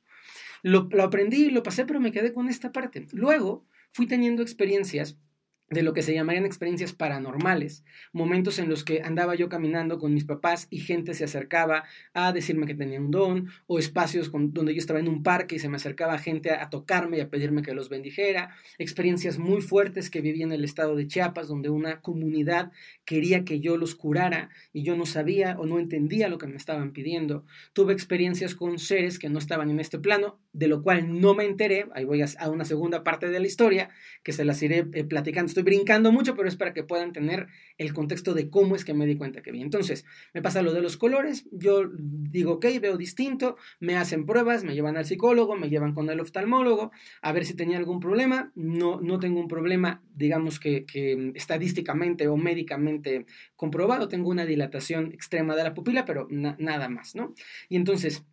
Lo, 0.62 0.88
lo 0.92 1.04
aprendí 1.04 1.46
y 1.46 1.52
lo 1.52 1.64
pasé, 1.64 1.86
pero 1.86 2.00
me 2.00 2.12
quedé 2.12 2.34
con 2.34 2.48
esta 2.48 2.72
parte. 2.72 3.08
Luego 3.12 3.66
fui 3.92 4.08
teniendo 4.08 4.42
experiencias 4.42 5.18
de 5.70 5.84
lo 5.84 5.94
que 5.94 6.04
se 6.04 6.14
llamarían 6.14 6.46
experiencias 6.46 6.94
paranormales, 6.94 7.84
momentos 8.12 8.60
en 8.60 8.70
los 8.70 8.84
que 8.84 9.02
andaba 9.02 9.36
yo 9.36 9.50
caminando 9.50 9.98
con 9.98 10.14
mis 10.14 10.26
papás 10.26 10.68
y 10.70 10.80
gente 10.80 11.14
se 11.14 11.24
acercaba 11.24 11.84
a 12.14 12.32
decirme 12.32 12.68
que 12.68 12.76
tenía 12.76 13.00
un 13.00 13.12
don, 13.12 13.50
o 13.66 13.80
espacios 13.80 14.32
donde 14.32 14.74
yo 14.74 14.80
estaba 14.80 15.00
en 15.00 15.08
un 15.08 15.24
parque 15.24 15.56
y 15.56 15.60
se 15.60 15.70
me 15.70 15.78
acercaba 15.78 16.18
gente 16.18 16.52
a, 16.52 16.70
tocarme 16.70 17.18
y 17.18 17.22
a 17.22 17.30
pedirme 17.30 17.62
que 17.62 17.74
los 17.74 17.90
bendijera, 17.90 18.56
experiencias 18.78 19.38
muy 19.38 19.62
fuertes 19.62 20.10
que 20.10 20.22
viví 20.22 20.44
en 20.44 20.52
el 20.52 20.64
estado 20.64 20.96
de 20.96 21.08
Chiapas, 21.08 21.48
donde 21.48 21.70
una 21.70 22.02
comunidad 22.02 22.72
quería 23.06 23.44
que 23.44 23.60
yo 23.60 23.78
los 23.78 23.96
curara 23.96 24.50
y 24.72 24.84
yo 24.84 24.96
no 24.96 25.06
sabía 25.06 25.56
o 25.60 25.66
no 25.66 25.80
entendía 25.80 26.28
lo 26.30 26.38
que 26.38 26.48
me 26.48 26.58
estaban 26.58 26.94
pidiendo, 26.94 27.46
tuve 27.74 27.94
experiencias 27.94 28.56
con 28.56 28.80
seres 28.80 29.20
que 29.20 29.30
no 29.30 29.40
estaban 29.40 29.70
en 29.70 29.80
este 29.80 30.00
plano, 30.00 30.40
de 30.52 30.68
lo 30.68 30.82
cual 30.82 31.20
no 31.20 31.34
me 31.34 31.46
enteré, 31.46 31.88
ahí 31.94 32.06
voy 32.06 32.22
a, 32.22 32.50
una 32.50 32.66
segunda 32.66 33.04
parte 33.04 33.30
de 33.30 33.40
la 33.40 33.48
historia, 33.48 33.90
que 34.24 34.34
se 34.34 34.46
las 34.46 34.62
iré 34.62 34.86
eh, 34.94 35.04
platicando, 35.04 35.48
estoy 35.54 35.64
brincando 35.64 36.12
mucho, 36.12 36.36
pero 36.36 36.48
es 36.48 36.56
para 36.56 36.74
que 36.74 36.84
puedan 36.84 37.14
tener 37.14 37.48
el 37.78 37.94
contexto 37.94 38.34
de 38.34 38.50
cómo 38.50 38.76
es 38.76 38.84
que 38.84 38.94
me 38.94 39.06
di 39.06 39.16
cuenta 39.16 39.42
que 39.42 39.52
vi. 39.52 39.62
Entonces, 39.62 40.06
me 40.34 40.42
pasa 40.42 40.62
lo 40.62 40.74
de 40.74 40.82
los 40.82 40.98
colores, 40.98 41.46
yo 41.52 41.90
digo, 41.94 42.54
ok, 42.54 42.66
veo 42.82 42.98
distinto, 42.98 43.56
me 43.80 43.96
hacen 43.96 44.26
pruebas, 44.26 44.64
me 44.64 44.74
llevan 44.74 44.98
al 44.98 45.06
psicólogo, 45.06 45.56
me 45.56 45.70
llevan 45.70 45.94
con 45.94 46.10
el 46.10 46.20
oftalmólogo, 46.20 46.92
a 47.22 47.32
ver 47.32 47.46
si 47.46 47.54
tenía 47.54 47.78
algún 47.78 48.00
problema, 48.00 48.52
no, 48.56 49.00
no 49.00 49.20
tengo 49.20 49.40
un 49.40 49.48
problema, 49.48 50.02
digamos 50.16 50.60
que, 50.60 50.86
estadísticamente 51.36 52.28
o 52.28 52.38
médicamente 52.38 53.26
comprobado, 53.56 54.08
tengo 54.08 54.30
una 54.30 54.46
dilatación 54.46 55.12
extrema 55.14 55.56
de 55.56 55.64
la 55.64 55.74
pupila, 55.74 56.06
pero 56.06 56.28
nada 56.30 56.90
más, 56.90 57.16
¿no? 57.16 57.34
Y 57.70 57.76
entonces, 57.76 58.24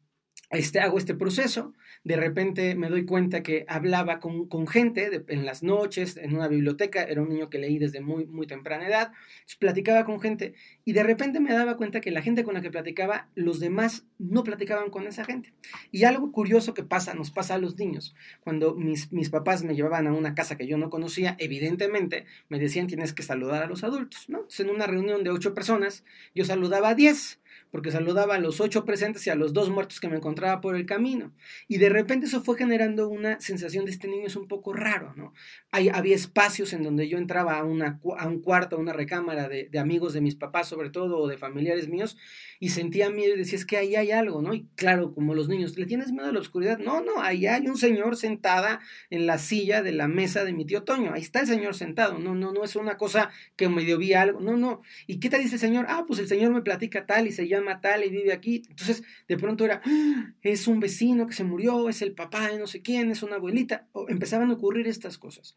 este, 0.50 0.80
hago 0.80 0.98
este 0.98 1.14
proceso, 1.14 1.74
de 2.02 2.16
repente 2.16 2.74
me 2.74 2.88
doy 2.88 3.04
cuenta 3.04 3.42
que 3.42 3.64
hablaba 3.68 4.18
con, 4.18 4.66
gente 4.66 5.24
en 5.28 5.46
las 5.46 5.62
noches, 5.62 6.16
en 6.16 6.34
una 6.34 6.48
biblioteca, 6.48 7.04
era 7.04 7.22
un 7.22 7.28
niño 7.28 7.50
que 7.50 7.58
leí 7.58 7.78
desde 7.78 8.00
muy, 8.00 8.26
muy 8.26 8.46
temprana 8.46 8.88
edad, 8.88 9.12
platicaba 9.58 10.04
con 10.04 10.20
gente 10.20 10.54
y 10.84 10.92
de 10.92 11.02
repente 11.04 11.38
me 11.38 11.52
daba 11.52 11.76
cuenta 11.76 12.00
que 12.00 12.10
la 12.10 12.22
gente 12.22 12.42
con 12.42 12.54
la 12.54 12.62
que 12.62 12.70
platicaba, 12.70 13.28
los 13.34 13.60
demás 13.60 14.06
no 14.18 14.42
platicaban 14.42 14.90
con 14.90 15.06
esa 15.06 15.24
gente. 15.24 15.52
Y 15.92 16.04
algo 16.04 16.32
curioso 16.32 16.74
que 16.74 16.82
pasa, 16.82 17.14
nos 17.14 17.30
pasa 17.30 17.54
a 17.54 17.58
los 17.58 17.78
niños, 17.78 18.14
cuando 18.40 18.74
mis, 18.74 19.12
mis 19.12 19.30
papás 19.30 19.62
me 19.62 19.74
llevaban 19.74 20.06
a 20.06 20.12
una 20.12 20.34
casa 20.34 20.56
que 20.56 20.66
yo 20.66 20.78
no 20.78 20.90
conocía, 20.90 21.36
evidentemente 21.38 22.26
me 22.48 22.58
decían 22.58 22.88
tienes 22.88 23.12
que 23.12 23.22
saludar 23.22 23.62
a 23.62 23.66
los 23.66 23.84
adultos, 23.84 24.28
¿no? 24.28 24.38
Entonces 24.38 24.66
en 24.66 24.70
una 24.70 24.86
reunión 24.86 25.22
de 25.22 25.30
ocho 25.30 25.54
personas, 25.54 26.04
yo 26.34 26.44
saludaba 26.44 26.90
a 26.90 26.94
diez 26.94 27.39
porque 27.70 27.90
saludaba 27.90 28.34
a 28.34 28.38
los 28.38 28.60
ocho 28.60 28.84
presentes 28.84 29.26
y 29.26 29.30
a 29.30 29.34
los 29.34 29.52
dos 29.52 29.70
muertos 29.70 30.00
que 30.00 30.08
me 30.08 30.16
encontraba 30.16 30.60
por 30.60 30.76
el 30.76 30.86
camino. 30.86 31.32
Y 31.68 31.78
de 31.78 31.88
repente 31.88 32.26
eso 32.26 32.42
fue 32.42 32.56
generando 32.56 33.08
una 33.08 33.40
sensación 33.40 33.84
de 33.84 33.92
este 33.92 34.08
niño 34.08 34.26
es 34.26 34.36
un 34.36 34.48
poco 34.48 34.72
raro, 34.72 35.14
¿no? 35.16 35.32
Hay, 35.70 35.88
había 35.88 36.16
espacios 36.16 36.72
en 36.72 36.82
donde 36.82 37.08
yo 37.08 37.18
entraba 37.18 37.58
a, 37.58 37.64
una, 37.64 38.00
a 38.18 38.26
un 38.26 38.40
cuarto, 38.40 38.76
a 38.76 38.78
una 38.78 38.92
recámara 38.92 39.48
de, 39.48 39.68
de, 39.70 39.78
amigos 39.78 40.12
de 40.12 40.20
mis 40.20 40.34
papás, 40.34 40.68
sobre 40.68 40.90
todo, 40.90 41.18
o 41.18 41.28
de 41.28 41.38
familiares 41.38 41.88
míos, 41.88 42.16
y 42.58 42.70
sentía 42.70 43.10
miedo 43.10 43.34
y 43.34 43.38
decía, 43.38 43.58
es 43.58 43.66
que 43.66 43.76
ahí 43.76 43.94
hay 43.94 44.10
algo, 44.10 44.42
¿no? 44.42 44.52
Y 44.52 44.66
claro, 44.74 45.14
como 45.14 45.34
los 45.34 45.48
niños, 45.48 45.78
¿le 45.78 45.86
tienes 45.86 46.12
miedo 46.12 46.28
a 46.28 46.32
la 46.32 46.40
oscuridad? 46.40 46.78
No, 46.78 47.00
no, 47.00 47.22
ahí 47.22 47.46
hay 47.46 47.68
un 47.68 47.76
señor 47.76 48.16
sentada 48.16 48.80
en 49.10 49.26
la 49.26 49.38
silla 49.38 49.82
de 49.82 49.92
la 49.92 50.08
mesa 50.08 50.44
de 50.44 50.52
mi 50.52 50.64
tío 50.64 50.82
Toño, 50.82 51.12
ahí 51.12 51.22
está 51.22 51.40
el 51.40 51.46
señor 51.46 51.74
sentado, 51.74 52.18
no, 52.18 52.34
no, 52.34 52.52
no 52.52 52.64
es 52.64 52.74
una 52.76 52.96
cosa 52.96 53.30
que 53.56 53.68
medio 53.68 53.98
vi 53.98 54.12
algo, 54.14 54.40
no, 54.40 54.56
no. 54.56 54.82
¿Y 55.06 55.20
qué 55.20 55.30
te 55.30 55.38
dice 55.38 55.54
el 55.54 55.60
señor? 55.60 55.86
Ah, 55.88 56.04
pues 56.06 56.18
el 56.18 56.28
señor 56.28 56.52
me 56.52 56.62
platica 56.62 57.06
tal 57.06 57.26
y 57.26 57.32
se 57.32 57.46
llama 57.46 57.59
tal 57.80 58.04
y 58.04 58.10
vive 58.10 58.32
aquí. 58.32 58.62
Entonces, 58.68 59.02
de 59.28 59.36
pronto 59.36 59.64
era, 59.64 59.82
¡Ah! 59.84 60.34
es 60.42 60.66
un 60.66 60.80
vecino 60.80 61.26
que 61.26 61.32
se 61.32 61.44
murió, 61.44 61.88
es 61.88 62.02
el 62.02 62.12
papá 62.12 62.50
de 62.50 62.58
no 62.58 62.66
sé 62.66 62.82
quién, 62.82 63.10
es 63.10 63.22
una 63.22 63.36
abuelita. 63.36 63.88
O 63.92 64.08
empezaban 64.08 64.50
a 64.50 64.54
ocurrir 64.54 64.86
estas 64.86 65.18
cosas. 65.18 65.56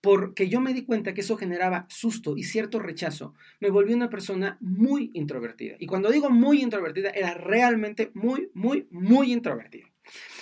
Porque 0.00 0.48
yo 0.48 0.60
me 0.60 0.74
di 0.74 0.84
cuenta 0.84 1.14
que 1.14 1.22
eso 1.22 1.36
generaba 1.36 1.86
susto 1.88 2.36
y 2.36 2.44
cierto 2.44 2.78
rechazo. 2.78 3.34
Me 3.60 3.70
volví 3.70 3.94
una 3.94 4.10
persona 4.10 4.58
muy 4.60 5.10
introvertida. 5.14 5.76
Y 5.78 5.86
cuando 5.86 6.10
digo 6.10 6.30
muy 6.30 6.62
introvertida, 6.62 7.10
era 7.10 7.34
realmente 7.34 8.10
muy, 8.14 8.50
muy, 8.54 8.86
muy 8.90 9.32
introvertida. 9.32 9.86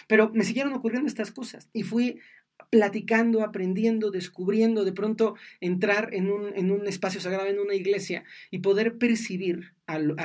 Pero 0.08 0.30
me 0.34 0.44
siguieron 0.44 0.72
ocurriendo 0.72 1.08
estas 1.08 1.30
cosas 1.30 1.68
y 1.72 1.84
fui 1.84 2.18
platicando, 2.70 3.42
aprendiendo, 3.42 4.10
descubriendo, 4.10 4.84
de 4.84 4.92
pronto 4.92 5.34
entrar 5.60 6.10
en 6.12 6.30
un, 6.30 6.56
en 6.56 6.70
un 6.70 6.86
espacio 6.86 7.20
sagrado, 7.20 7.48
en 7.48 7.60
una 7.60 7.74
iglesia 7.74 8.24
y 8.50 8.58
poder 8.58 8.98
percibir 8.98 9.74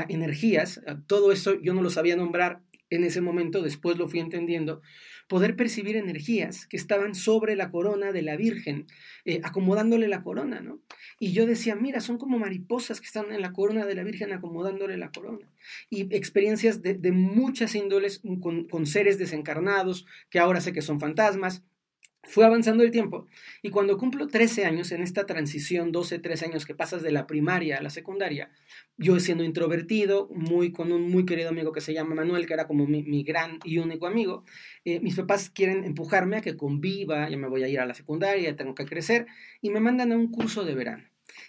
energías, 0.08 0.82
todo 1.08 1.32
eso 1.32 1.60
yo 1.60 1.74
no 1.74 1.82
lo 1.82 1.90
sabía 1.90 2.16
nombrar 2.16 2.62
en 2.90 3.04
ese 3.04 3.22
momento, 3.22 3.62
después 3.62 3.98
lo 3.98 4.08
fui 4.08 4.20
entendiendo, 4.20 4.82
poder 5.28 5.56
percibir 5.56 5.98
energías 5.98 6.68
que 6.68 6.78
estaban 6.78 7.14
sobre 7.14 7.56
la 7.56 7.70
corona 7.70 8.12
de 8.14 8.22
la 8.22 8.38
Virgen, 8.38 8.86
eh, 9.26 9.42
acomodándole 9.44 10.08
la 10.08 10.24
corona, 10.24 10.62
¿no? 10.62 10.80
Y 11.20 11.34
yo 11.34 11.46
decía, 11.46 11.76
mira, 11.76 12.00
son 12.00 12.18
como 12.18 12.40
mariposas 12.40 13.02
que 13.02 13.08
están 13.08 13.32
en 13.34 13.42
la 13.42 13.52
corona 13.52 13.86
de 13.86 13.96
la 13.96 14.04
Virgen 14.04 14.32
acomodándole 14.32 14.98
la 14.98 15.12
corona. 15.12 15.50
Y 15.90 16.16
experiencias 16.16 16.82
de, 16.82 16.94
de 16.94 17.12
muchas 17.12 17.76
índoles 17.76 18.22
con, 18.42 18.66
con 18.70 18.86
seres 18.86 19.18
desencarnados, 19.18 20.06
que 20.30 20.40
ahora 20.40 20.62
sé 20.62 20.72
que 20.72 20.82
son 20.82 21.00
fantasmas, 21.00 21.64
fue 22.24 22.46
avanzando 22.46 22.84
el 22.84 22.92
tiempo 22.92 23.28
y 23.62 23.70
cuando 23.70 23.98
cumplo 23.98 24.28
13 24.28 24.66
años, 24.66 24.92
en 24.92 25.02
esta 25.02 25.26
transición, 25.26 25.92
12, 25.92 26.20
13 26.20 26.46
años 26.46 26.66
que 26.66 26.76
pasas 26.76 27.02
de 27.02 27.12
la 27.12 27.26
primaria 27.28 27.78
a 27.78 27.82
la 27.82 27.90
secundaria, 27.90 28.52
yo 28.98 29.20
siendo 29.20 29.44
introvertido, 29.44 30.30
muy 30.34 30.72
con 30.72 30.92
un 30.92 31.10
muy 31.10 31.26
querido 31.26 31.50
amigo 31.50 31.72
que 31.72 31.82
se 31.82 31.94
llama 31.94 32.16
Manuel, 32.16 32.46
que 32.46 32.54
era 32.54 32.68
como 32.68 32.86
mi, 32.86 33.24
gran 33.24 33.60
y 33.64 33.78
único 33.78 34.08
amigo, 34.08 34.44
eh, 34.86 35.00
mis 35.00 35.16
papás 35.16 35.50
quieren 35.50 35.84
empujarme 35.84 36.38
a 36.38 36.42
que 36.42 36.58
conviva, 36.58 37.30
ya 37.30 37.38
me 37.38 37.48
voy 37.48 37.64
a 37.64 37.68
ir 37.68 37.80
a 37.80 37.86
la 37.86 37.94
secundaria, 37.94 38.56
tengo 38.56 38.76
que 38.76 38.86
crecer, 38.86 39.28
y 39.62 39.70
me 39.70 39.80
mandan 39.80 40.12
a 40.12 40.18
un 40.18 40.32
curso 40.32 40.66
de 40.66 40.76
verano. 40.76 41.04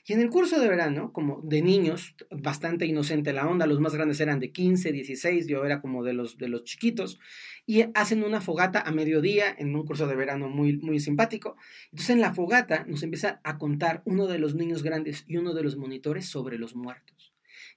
Y 0.06 0.12
en 0.12 0.20
el 0.20 0.30
curso 0.30 0.60
de 0.60 0.68
verano, 0.68 1.12
como 1.12 1.40
de 1.42 1.62
niños, 1.62 2.14
bastante 2.30 2.86
inocente 2.86 3.32
la 3.32 3.46
onda, 3.46 3.66
los 3.66 3.80
más 3.80 3.94
grandes 3.94 4.20
eran 4.20 4.40
de 4.40 4.52
15, 4.52 4.92
16, 4.92 5.46
yo 5.46 5.64
era 5.64 5.80
como 5.80 6.04
de 6.04 6.12
los, 6.12 6.38
de 6.38 6.48
los 6.48 6.64
chiquitos, 6.64 7.18
y 7.66 7.84
hacen 7.94 8.24
una 8.24 8.40
fogata 8.40 8.80
a 8.80 8.92
mediodía 8.92 9.54
en 9.56 9.74
un 9.74 9.84
curso 9.84 10.06
de 10.06 10.16
verano 10.16 10.48
muy, 10.48 10.78
muy 10.78 11.00
simpático. 11.00 11.56
Entonces 11.90 12.10
en 12.10 12.20
la 12.20 12.32
fogata 12.32 12.84
nos 12.86 13.02
empieza 13.02 13.40
a 13.44 13.58
contar 13.58 14.02
uno 14.04 14.26
de 14.26 14.38
los 14.38 14.54
niños 14.54 14.82
grandes 14.82 15.24
y 15.26 15.36
uno 15.36 15.54
de 15.54 15.62
los 15.62 15.76
monitores 15.76 16.26
sobre 16.26 16.58
los 16.58 16.74
muertos. 16.74 17.17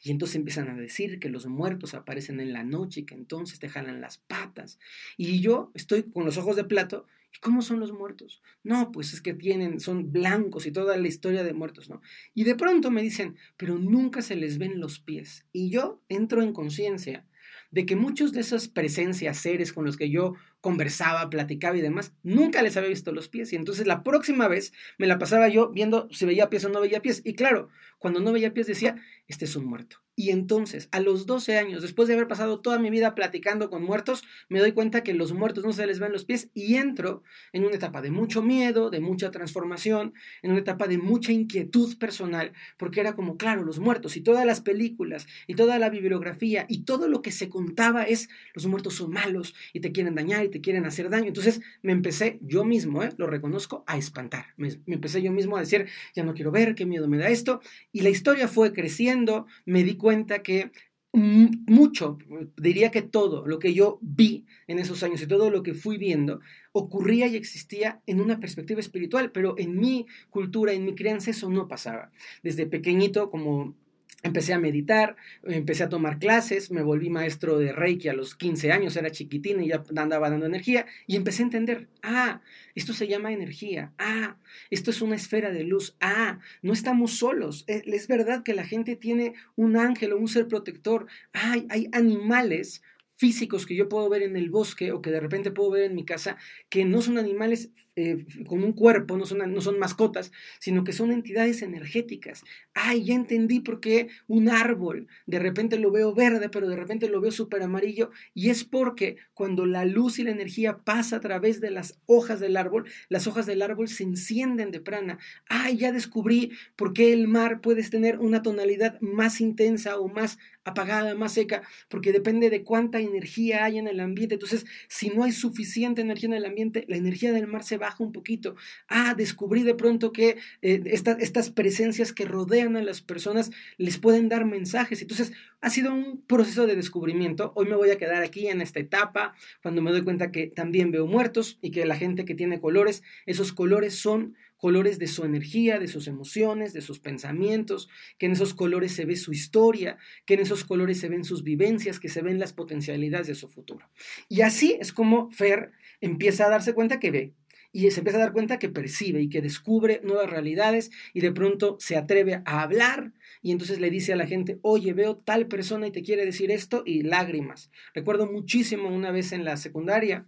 Y 0.01 0.11
entonces 0.11 0.35
empiezan 0.35 0.69
a 0.69 0.75
decir 0.75 1.19
que 1.19 1.29
los 1.29 1.45
muertos 1.45 1.93
aparecen 1.93 2.39
en 2.39 2.53
la 2.53 2.63
noche 2.63 3.01
y 3.01 3.05
que 3.05 3.13
entonces 3.13 3.59
te 3.59 3.69
jalan 3.69 4.01
las 4.01 4.17
patas. 4.17 4.79
Y 5.15 5.41
yo 5.41 5.71
estoy 5.75 6.03
con 6.03 6.25
los 6.25 6.37
ojos 6.37 6.55
de 6.55 6.63
plato. 6.63 7.05
¿Y 7.33 7.39
cómo 7.39 7.61
son 7.61 7.79
los 7.79 7.93
muertos? 7.93 8.41
No, 8.63 8.91
pues 8.91 9.13
es 9.13 9.21
que 9.21 9.33
tienen, 9.33 9.79
son 9.79 10.11
blancos 10.11 10.65
y 10.65 10.71
toda 10.71 10.97
la 10.97 11.07
historia 11.07 11.43
de 11.43 11.53
muertos, 11.53 11.89
¿no? 11.89 12.01
Y 12.33 12.43
de 12.43 12.55
pronto 12.55 12.91
me 12.91 13.01
dicen, 13.01 13.37
pero 13.55 13.77
nunca 13.77 14.21
se 14.21 14.35
les 14.35 14.57
ven 14.57 14.81
los 14.81 14.99
pies. 14.99 15.45
Y 15.53 15.69
yo 15.69 16.01
entro 16.09 16.41
en 16.41 16.51
conciencia 16.51 17.25
de 17.71 17.85
que 17.85 17.95
muchos 17.95 18.33
de 18.33 18.41
esas 18.41 18.67
presencias, 18.67 19.37
seres 19.37 19.71
con 19.71 19.85
los 19.85 19.97
que 19.97 20.09
yo 20.09 20.35
conversaba, 20.59 21.29
platicaba 21.29 21.77
y 21.77 21.81
demás, 21.81 22.13
nunca 22.21 22.61
les 22.61 22.75
había 22.77 22.89
visto 22.89 23.11
los 23.11 23.29
pies. 23.29 23.53
Y 23.53 23.55
entonces 23.55 23.87
la 23.87 24.03
próxima 24.03 24.47
vez 24.47 24.73
me 24.97 25.07
la 25.07 25.17
pasaba 25.17 25.47
yo 25.47 25.69
viendo 25.69 26.07
si 26.11 26.25
veía 26.25 26.49
pies 26.49 26.65
o 26.65 26.69
no 26.69 26.81
veía 26.81 27.01
pies. 27.01 27.21
Y 27.23 27.33
claro, 27.33 27.69
cuando 28.01 28.19
no 28.19 28.33
veía 28.33 28.51
pies 28.51 28.65
decía, 28.65 28.95
este 29.27 29.45
es 29.45 29.55
un 29.55 29.65
muerto. 29.65 30.01
Y 30.15 30.29
entonces, 30.31 30.89
a 30.91 30.99
los 30.99 31.25
12 31.25 31.57
años, 31.57 31.81
después 31.81 32.07
de 32.07 32.15
haber 32.15 32.27
pasado 32.27 32.59
toda 32.59 32.77
mi 32.79 32.89
vida 32.89 33.15
platicando 33.15 33.69
con 33.69 33.81
muertos, 33.81 34.23
me 34.49 34.59
doy 34.59 34.73
cuenta 34.73 35.03
que 35.03 35.13
los 35.13 35.31
muertos 35.33 35.63
no 35.63 35.71
se 35.71 35.87
les 35.87 35.99
ven 35.99 36.11
los 36.11 36.25
pies 36.25 36.49
y 36.53 36.75
entro 36.75 37.23
en 37.53 37.63
una 37.63 37.75
etapa 37.75 38.01
de 38.01 38.11
mucho 38.11 38.41
miedo, 38.41 38.89
de 38.89 38.99
mucha 38.99 39.31
transformación, 39.31 40.13
en 40.41 40.51
una 40.51 40.59
etapa 40.59 40.87
de 40.87 40.97
mucha 40.97 41.31
inquietud 41.31 41.97
personal, 41.97 42.51
porque 42.77 42.99
era 42.99 43.15
como, 43.15 43.37
claro, 43.37 43.63
los 43.63 43.79
muertos 43.79 44.17
y 44.17 44.21
todas 44.21 44.45
las 44.45 44.61
películas 44.61 45.27
y 45.47 45.55
toda 45.55 45.79
la 45.79 45.89
bibliografía 45.89 46.65
y 46.67 46.83
todo 46.83 47.07
lo 47.07 47.21
que 47.21 47.31
se 47.31 47.47
contaba 47.49 48.03
es, 48.03 48.29
los 48.53 48.67
muertos 48.67 48.95
son 48.95 49.11
malos 49.11 49.55
y 49.71 49.79
te 49.79 49.93
quieren 49.93 50.15
dañar 50.15 50.43
y 50.43 50.49
te 50.49 50.59
quieren 50.59 50.85
hacer 50.85 51.09
daño. 51.09 51.27
Entonces 51.27 51.61
me 51.81 51.93
empecé 51.93 52.37
yo 52.41 52.65
mismo, 52.65 53.01
¿eh? 53.01 53.13
lo 53.17 53.27
reconozco, 53.27 53.85
a 53.87 53.97
espantar. 53.97 54.47
Me, 54.57 54.69
me 54.85 54.95
empecé 54.95 55.21
yo 55.21 55.31
mismo 55.31 55.55
a 55.55 55.61
decir, 55.61 55.87
ya 56.13 56.23
no 56.23 56.33
quiero 56.33 56.51
ver, 56.51 56.75
qué 56.75 56.85
miedo 56.85 57.07
me 57.07 57.17
da 57.17 57.29
esto. 57.29 57.61
Y 57.91 58.01
la 58.01 58.09
historia 58.09 58.47
fue 58.47 58.73
creciendo, 58.73 59.47
me 59.65 59.83
di 59.83 59.95
cuenta 59.95 60.41
que 60.41 60.71
mucho, 61.13 62.17
diría 62.55 62.89
que 62.89 63.01
todo 63.01 63.45
lo 63.45 63.59
que 63.59 63.73
yo 63.73 63.99
vi 64.01 64.45
en 64.67 64.79
esos 64.79 65.03
años 65.03 65.21
y 65.21 65.27
todo 65.27 65.49
lo 65.49 65.61
que 65.61 65.73
fui 65.73 65.97
viendo 65.97 66.39
ocurría 66.71 67.27
y 67.27 67.35
existía 67.35 68.01
en 68.05 68.21
una 68.21 68.39
perspectiva 68.39 68.79
espiritual, 68.79 69.31
pero 69.31 69.55
en 69.57 69.77
mi 69.77 70.05
cultura, 70.29 70.71
en 70.71 70.85
mi 70.85 70.95
crianza 70.95 71.31
eso 71.31 71.49
no 71.49 71.67
pasaba. 71.67 72.11
Desde 72.43 72.65
pequeñito, 72.65 73.29
como 73.29 73.75
Empecé 74.23 74.53
a 74.53 74.59
meditar, 74.59 75.15
empecé 75.43 75.83
a 75.83 75.89
tomar 75.89 76.19
clases, 76.19 76.69
me 76.69 76.83
volví 76.83 77.09
maestro 77.09 77.57
de 77.57 77.71
Reiki 77.71 78.07
a 78.07 78.13
los 78.13 78.35
15 78.35 78.71
años, 78.71 78.95
era 78.95 79.09
chiquitín 79.09 79.61
y 79.63 79.69
ya 79.69 79.83
andaba 79.95 80.29
dando 80.29 80.45
energía 80.45 80.85
y 81.07 81.15
empecé 81.15 81.41
a 81.41 81.45
entender, 81.45 81.87
ah, 82.03 82.41
esto 82.75 82.93
se 82.93 83.07
llama 83.07 83.33
energía, 83.33 83.93
ah, 83.97 84.37
esto 84.69 84.91
es 84.91 85.01
una 85.01 85.15
esfera 85.15 85.51
de 85.51 85.63
luz, 85.63 85.95
ah, 86.01 86.39
no 86.61 86.73
estamos 86.73 87.17
solos, 87.17 87.63
eh, 87.67 87.81
es 87.85 88.07
verdad 88.07 88.43
que 88.43 88.53
la 88.53 88.63
gente 88.63 88.95
tiene 88.95 89.33
un 89.55 89.75
ángel 89.75 90.13
o 90.13 90.17
un 90.17 90.27
ser 90.27 90.47
protector, 90.47 91.07
ah, 91.33 91.55
hay 91.69 91.89
animales 91.91 92.83
físicos 93.21 93.67
que 93.67 93.75
yo 93.75 93.87
puedo 93.87 94.09
ver 94.09 94.23
en 94.23 94.35
el 94.35 94.49
bosque 94.49 94.91
o 94.91 94.99
que 94.99 95.11
de 95.11 95.19
repente 95.19 95.51
puedo 95.51 95.69
ver 95.69 95.83
en 95.83 95.93
mi 95.93 96.03
casa, 96.05 96.37
que 96.69 96.85
no 96.85 97.03
son 97.03 97.19
animales 97.19 97.69
eh, 98.01 98.25
con 98.47 98.63
un 98.63 98.73
cuerpo, 98.73 99.17
no 99.17 99.25
son, 99.25 99.53
no 99.53 99.61
son 99.61 99.77
mascotas, 99.77 100.31
sino 100.59 100.83
que 100.83 100.93
son 100.93 101.11
entidades 101.11 101.61
energéticas. 101.61 102.43
Ay, 102.73 103.05
ya 103.05 103.13
entendí 103.13 103.59
por 103.59 103.79
qué 103.79 104.07
un 104.27 104.49
árbol 104.49 105.07
de 105.25 105.39
repente 105.39 105.77
lo 105.77 105.91
veo 105.91 106.13
verde, 106.13 106.49
pero 106.49 106.67
de 106.67 106.75
repente 106.75 107.09
lo 107.09 107.21
veo 107.21 107.31
súper 107.31 107.61
amarillo, 107.61 108.09
y 108.33 108.49
es 108.49 108.63
porque 108.63 109.17
cuando 109.33 109.65
la 109.65 109.85
luz 109.85 110.19
y 110.19 110.23
la 110.23 110.31
energía 110.31 110.79
pasa 110.79 111.17
a 111.17 111.19
través 111.19 111.61
de 111.61 111.71
las 111.71 111.99
hojas 112.05 112.39
del 112.39 112.57
árbol, 112.57 112.89
las 113.09 113.27
hojas 113.27 113.45
del 113.45 113.61
árbol 113.61 113.87
se 113.87 114.03
encienden 114.03 114.71
de 114.71 114.81
prana. 114.81 115.19
Ay, 115.47 115.77
ya 115.77 115.91
descubrí 115.91 116.51
por 116.75 116.93
qué 116.93 117.13
el 117.13 117.27
mar 117.27 117.61
puede 117.61 117.81
tener 117.83 118.19
una 118.19 118.41
tonalidad 118.41 118.99
más 119.01 119.41
intensa 119.41 119.99
o 119.99 120.07
más 120.07 120.37
apagada, 120.63 121.15
más 121.15 121.33
seca, 121.33 121.63
porque 121.89 122.11
depende 122.11 122.49
de 122.49 122.63
cuánta 122.63 122.99
energía 122.99 123.65
hay 123.65 123.79
en 123.79 123.87
el 123.87 123.99
ambiente. 123.99 124.35
Entonces, 124.35 124.65
si 124.87 125.09
no 125.09 125.23
hay 125.23 125.31
suficiente 125.31 126.01
energía 126.01 126.29
en 126.29 126.35
el 126.35 126.45
ambiente, 126.45 126.85
la 126.87 126.97
energía 126.97 127.31
del 127.31 127.47
mar 127.47 127.63
se 127.63 127.77
baja 127.77 127.90
un 127.99 128.11
poquito. 128.11 128.55
Ah, 128.87 129.13
descubrí 129.15 129.63
de 129.63 129.75
pronto 129.75 130.11
que 130.11 130.37
eh, 130.61 130.81
estas 130.85 131.49
presencias 131.49 132.13
que 132.13 132.25
rodean 132.25 132.75
a 132.75 132.81
las 132.81 133.01
personas 133.01 133.51
les 133.77 133.97
pueden 133.97 134.29
dar 134.29 134.45
mensajes. 134.45 135.01
Entonces, 135.01 135.31
ha 135.61 135.69
sido 135.69 135.93
un 135.93 136.21
proceso 136.25 136.65
de 136.65 136.75
descubrimiento. 136.75 137.51
Hoy 137.55 137.67
me 137.67 137.75
voy 137.75 137.91
a 137.91 137.97
quedar 137.97 138.23
aquí 138.23 138.47
en 138.47 138.61
esta 138.61 138.79
etapa, 138.79 139.35
cuando 139.61 139.81
me 139.81 139.91
doy 139.91 140.03
cuenta 140.03 140.31
que 140.31 140.47
también 140.47 140.91
veo 140.91 141.05
muertos 141.05 141.59
y 141.61 141.71
que 141.71 141.85
la 141.85 141.95
gente 141.95 142.25
que 142.25 142.35
tiene 142.35 142.59
colores, 142.59 143.03
esos 143.25 143.53
colores 143.53 143.95
son 143.95 144.35
colores 144.61 144.99
de 144.99 145.07
su 145.07 145.25
energía, 145.25 145.79
de 145.79 145.87
sus 145.87 146.07
emociones, 146.07 146.71
de 146.71 146.81
sus 146.81 146.99
pensamientos, 146.99 147.89
que 148.19 148.27
en 148.27 148.33
esos 148.33 148.53
colores 148.53 148.93
se 148.93 149.05
ve 149.05 149.15
su 149.15 149.31
historia, 149.31 149.97
que 150.25 150.35
en 150.35 150.41
esos 150.41 150.63
colores 150.63 150.99
se 150.99 151.09
ven 151.09 151.23
sus 151.23 151.43
vivencias, 151.43 151.99
que 151.99 152.09
se 152.09 152.21
ven 152.21 152.39
las 152.39 152.53
potencialidades 152.53 153.25
de 153.25 153.35
su 153.35 153.49
futuro. 153.49 153.89
Y 154.29 154.41
así 154.41 154.77
es 154.79 154.93
como 154.93 155.31
Fer 155.31 155.71
empieza 155.99 156.45
a 156.45 156.49
darse 156.49 156.73
cuenta 156.73 156.99
que 156.99 157.09
ve, 157.09 157.33
y 157.71 157.89
se 157.91 157.99
empieza 157.99 158.17
a 158.17 158.21
dar 158.21 158.33
cuenta 158.33 158.59
que 158.59 158.69
percibe 158.69 159.21
y 159.21 159.29
que 159.29 159.41
descubre 159.41 160.01
nuevas 160.03 160.29
realidades 160.29 160.91
y 161.13 161.21
de 161.21 161.31
pronto 161.31 161.77
se 161.79 161.97
atreve 161.97 162.41
a 162.45 162.61
hablar 162.61 163.13
y 163.41 163.51
entonces 163.51 163.79
le 163.79 163.89
dice 163.89 164.13
a 164.13 164.15
la 164.15 164.27
gente, 164.27 164.59
oye, 164.61 164.93
veo 164.93 165.17
tal 165.17 165.47
persona 165.47 165.87
y 165.87 165.91
te 165.91 166.03
quiere 166.03 166.25
decir 166.25 166.51
esto 166.51 166.83
y 166.85 167.03
lágrimas. 167.03 167.71
Recuerdo 167.93 168.31
muchísimo 168.31 168.89
una 168.89 169.11
vez 169.11 169.31
en 169.31 169.45
la 169.45 169.57
secundaria, 169.57 170.27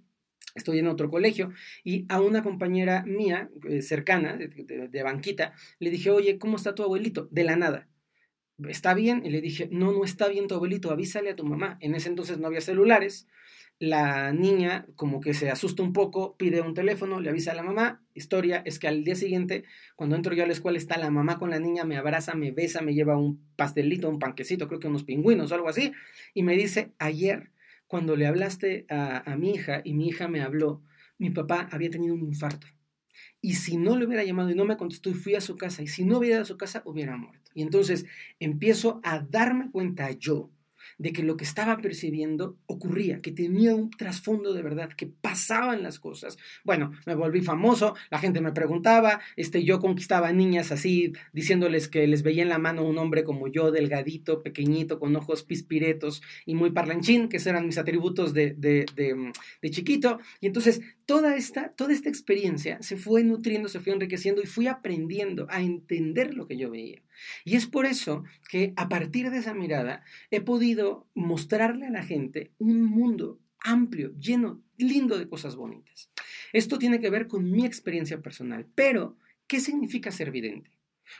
estoy 0.56 0.80
en 0.80 0.88
otro 0.88 1.10
colegio, 1.10 1.52
y 1.84 2.06
a 2.10 2.22
una 2.22 2.44
compañera 2.44 3.04
mía, 3.06 3.50
eh, 3.68 3.82
cercana, 3.82 4.38
de, 4.38 5.04
banquita, 5.04 5.54
le 5.80 5.90
dije, 5.90 6.12
oye, 6.12 6.38
¿cómo 6.38 6.58
está 6.58 6.76
tu 6.76 6.84
abuelito? 6.84 7.28
De 7.32 7.44
la 7.44 7.56
nada. 7.56 7.88
¿Está 8.70 8.94
bien? 8.94 9.22
Y 9.26 9.30
le 9.30 9.42
dije, 9.42 9.70
no, 9.72 9.92
no 9.92 10.04
está 10.04 10.28
bien 10.28 10.48
tu 10.48 10.56
abuelito, 10.56 10.92
avísale 10.92 11.32
a 11.32 11.36
tu 11.36 11.46
mamá. 11.46 11.78
En 11.82 11.96
ese 11.96 12.10
entonces 12.10 12.38
no 12.40 12.48
había 12.48 12.62
celulares. 12.62 13.28
La 13.80 14.32
niña 14.32 14.86
como 14.96 15.20
que 15.20 15.34
se 15.34 15.50
asusta 15.50 15.84
un 15.84 15.94
poco, 15.94 16.38
pide 16.38 16.62
un 16.62 16.74
teléfono, 16.74 17.20
le 17.20 17.30
avisa 17.30 17.52
a 17.52 17.56
la 17.56 17.64
mamá. 17.64 18.02
Historia 18.14 18.62
es 18.66 18.80
que 18.80 18.88
al 18.88 19.04
día 19.04 19.16
siguiente, 19.16 19.64
cuando 19.96 20.16
entro 20.16 20.34
yo 20.34 20.44
a 20.44 20.48
la 20.48 20.54
escuela, 20.54 20.78
está 20.78 20.98
la 20.98 21.10
mamá 21.10 21.38
con 21.38 21.50
la 21.50 21.60
niña, 21.60 21.84
me 21.84 21.98
abraza, 21.98 22.36
me 22.36 22.52
besa, 22.52 22.82
me 22.82 22.94
lleva 22.94 23.18
un 23.18 23.42
pastelito, 23.56 24.10
un 24.10 24.20
panquecito, 24.20 24.68
creo 24.68 24.80
que 24.80 24.88
unos 24.88 25.04
pingüinos 25.04 25.52
o 25.52 25.56
algo 25.56 25.70
así, 25.70 25.92
y 26.34 26.44
me 26.44 26.56
dice, 26.56 26.94
ayer 27.00 27.52
cuando 27.94 28.16
le 28.16 28.26
hablaste 28.26 28.88
a, 28.90 29.36
mi 29.38 29.52
hija 29.52 29.82
y 29.84 29.94
mi 29.94 30.08
hija 30.08 30.28
me 30.28 30.42
habló, 30.42 30.82
mi 31.20 31.30
papá 31.30 31.70
había 31.72 31.92
tenido 31.92 32.16
un 32.16 32.22
infarto. 32.22 32.66
Y 33.40 33.54
si 33.54 33.78
no 33.78 33.96
le 33.96 34.08
hubiera 34.08 34.24
llamado 34.24 34.50
y 34.50 34.56
no 34.56 34.66
me 34.66 34.78
contestó 34.78 35.12
y 35.12 35.14
fui 35.14 35.36
a 35.36 35.42
su 35.42 35.58
casa, 35.58 35.84
y 35.84 35.88
si 35.88 36.04
no 36.04 36.18
hubiera 36.18 36.38
ido 36.38 36.42
a 36.42 36.46
su 36.46 36.58
casa, 36.58 36.82
hubiera 36.86 37.16
muerto. 37.18 37.43
Y 37.54 37.62
entonces 37.62 38.06
empiezo 38.40 39.00
a 39.04 39.20
darme 39.20 39.72
cuenta 39.72 40.12
yo 40.12 40.50
de 40.98 41.14
que 41.14 41.24
lo 41.24 41.38
que 41.38 41.44
estaba 41.44 41.78
percibiendo 41.78 42.58
ocurría, 42.66 43.22
que 43.22 43.32
tenía 43.32 43.76
un 43.76 43.90
trasfondo 43.90 44.54
de 44.54 44.62
verdad, 44.62 44.90
que 44.96 45.08
pasaban 45.08 45.84
las 45.84 46.00
cosas. 46.00 46.38
Bueno, 46.64 46.92
me 47.06 47.16
volví 47.16 47.42
famoso, 47.42 47.96
la 48.10 48.20
gente 48.20 48.42
me 48.42 48.52
preguntaba, 48.52 49.20
este, 49.36 49.64
yo 49.64 49.80
conquistaba 49.80 50.32
niñas 50.32 50.72
así, 50.72 51.14
diciéndoles 51.34 51.88
que 51.88 52.08
les 52.08 52.24
veía 52.24 52.44
en 52.44 52.50
la 52.50 52.60
mano 52.60 52.86
un 52.86 52.98
hombre 52.98 53.24
como 53.24 53.48
yo, 53.48 53.72
delgadito, 53.72 54.44
pequeñito, 54.44 55.00
con 55.00 55.16
ojos 55.16 55.44
pispiretos 55.44 56.22
y 56.46 56.56
muy 56.56 56.72
parlanchín, 56.72 57.30
que 57.30 57.38
eran 57.44 57.66
mis 57.66 57.78
atributos 57.78 58.34
de, 58.34 58.54
de, 58.54 58.86
de, 58.96 59.32
de 59.62 59.70
chiquito. 59.70 60.20
Y 60.40 60.48
entonces 60.48 60.82
toda 61.06 61.36
esta, 61.36 61.70
toda 61.70 61.94
esta 61.94 62.10
experiencia 62.10 62.82
se 62.82 62.98
fue 62.98 63.24
nutriendo, 63.24 63.68
se 63.68 63.80
fue 63.80 63.94
enriqueciendo 63.94 64.42
y 64.42 64.46
fui 64.46 64.68
aprendiendo 64.68 65.48
a 65.50 65.62
entender 65.62 66.34
lo 66.34 66.48
que 66.48 66.58
yo 66.58 66.72
veía. 66.72 67.02
Y 67.44 67.56
es 67.56 67.68
por 67.68 67.86
eso 67.86 68.24
que 68.50 68.74
a 68.76 68.90
partir 68.90 69.30
de 69.30 69.40
esa 69.40 69.54
mirada 69.54 70.04
he 70.32 70.42
podido 70.42 71.08
mostrarle 71.14 71.88
a 71.88 71.92
la 71.92 72.04
gente 72.04 72.52
un 72.58 72.84
mundo 72.84 73.40
amplio, 73.60 74.14
lleno, 74.20 74.62
lindo 74.78 75.18
de 75.18 75.28
cosas 75.28 75.56
bonitas. 75.56 76.10
Esto 76.52 76.78
tiene 76.78 77.00
que 77.00 77.10
ver 77.10 77.28
con 77.28 77.50
mi 77.50 77.66
experiencia 77.66 78.22
personal, 78.22 78.68
pero 78.76 79.18
¿qué 79.48 79.60
significa 79.60 80.12
ser 80.12 80.32
vidente? 80.32 80.72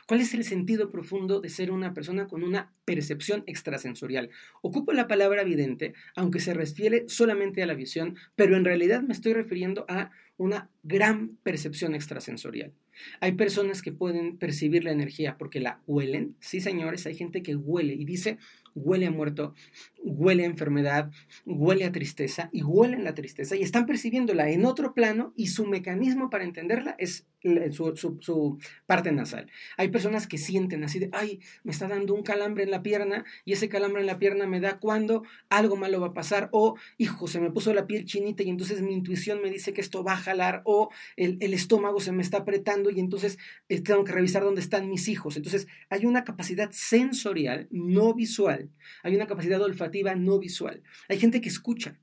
¿Cuál 0.06 0.20
es 0.20 0.34
el 0.34 0.44
sentido 0.44 0.90
profundo 0.90 1.40
de 1.40 1.48
ser 1.48 1.70
una 1.70 1.94
persona 1.94 2.26
con 2.26 2.42
una 2.42 2.72
percepción 2.84 3.44
extrasensorial? 3.46 4.30
Ocupo 4.62 4.92
la 4.92 5.06
palabra 5.06 5.44
vidente, 5.44 5.94
aunque 6.16 6.40
se 6.40 6.54
refiere 6.54 7.04
solamente 7.08 7.62
a 7.62 7.66
la 7.66 7.74
visión, 7.74 8.16
pero 8.34 8.56
en 8.56 8.64
realidad 8.64 9.02
me 9.02 9.12
estoy 9.12 9.34
refiriendo 9.34 9.84
a 9.88 10.10
una 10.36 10.70
gran 10.82 11.36
percepción 11.42 11.94
extrasensorial. 11.94 12.72
Hay 13.20 13.32
personas 13.32 13.82
que 13.82 13.92
pueden 13.92 14.36
percibir 14.36 14.84
la 14.84 14.92
energía 14.92 15.36
porque 15.38 15.60
la 15.60 15.80
huelen. 15.86 16.36
Sí, 16.40 16.60
señores, 16.60 17.06
hay 17.06 17.14
gente 17.14 17.42
que 17.42 17.56
huele 17.56 17.94
y 17.94 18.04
dice, 18.04 18.38
huele 18.74 19.06
a 19.06 19.10
muerto, 19.10 19.54
huele 20.02 20.44
a 20.44 20.46
enfermedad, 20.46 21.10
huele 21.46 21.84
a 21.84 21.92
tristeza 21.92 22.48
y 22.52 22.62
huelen 22.62 23.04
la 23.04 23.14
tristeza 23.14 23.56
y 23.56 23.62
están 23.62 23.86
percibiéndola 23.86 24.50
en 24.50 24.64
otro 24.66 24.94
plano 24.94 25.32
y 25.36 25.48
su 25.48 25.66
mecanismo 25.66 26.30
para 26.30 26.44
entenderla 26.44 26.94
es 26.98 27.26
su, 27.70 28.58
parte 28.86 29.12
nasal. 29.12 29.50
Hay 29.76 29.88
personas 29.88 30.26
que 30.26 30.38
sienten 30.38 30.82
así 30.82 30.98
de, 30.98 31.10
ay, 31.12 31.40
me 31.62 31.72
está 31.72 31.88
dando 31.88 32.14
un 32.14 32.22
calambre 32.22 32.64
en 32.64 32.70
la 32.70 32.82
pierna 32.82 33.24
y 33.44 33.52
ese 33.52 33.68
calambre 33.68 34.00
en 34.00 34.06
la 34.06 34.18
pierna 34.18 34.46
me 34.46 34.60
da 34.60 34.78
cuando 34.78 35.24
algo 35.50 35.76
malo 35.76 36.00
va 36.00 36.08
a 36.08 36.14
pasar 36.14 36.48
o, 36.52 36.76
hijo, 36.96 37.28
se 37.28 37.40
me 37.40 37.50
puso 37.50 37.74
la 37.74 37.86
piel 37.86 38.04
chinita 38.06 38.42
y 38.42 38.48
entonces 38.48 38.80
mi 38.80 38.94
intuición 38.94 39.42
me 39.42 39.50
dice 39.50 39.72
que 39.72 39.82
esto 39.82 40.02
va 40.02 40.12
a 40.12 40.16
jalar 40.16 40.62
o 40.64 40.90
el, 41.16 41.54
estómago 41.54 42.00
se 42.00 42.12
me 42.12 42.22
está 42.22 42.38
apretando 42.38 42.90
y 42.90 42.98
entonces 42.98 43.38
eh, 43.68 43.80
tengo 43.80 44.04
que 44.04 44.12
revisar 44.12 44.42
dónde 44.42 44.60
están 44.60 44.88
mis 44.88 45.08
hijos. 45.08 45.36
Entonces 45.36 45.68
hay 45.90 46.06
una 46.06 46.24
capacidad 46.24 46.70
sensorial, 46.72 47.68
no 47.70 48.14
visual, 48.14 48.63
hay 49.02 49.14
una 49.14 49.26
capacidad 49.26 49.60
olfativa 49.62 50.14
no 50.14 50.38
visual. 50.38 50.82
Hay 51.08 51.18
gente 51.18 51.40
que 51.40 51.48
escucha, 51.48 51.98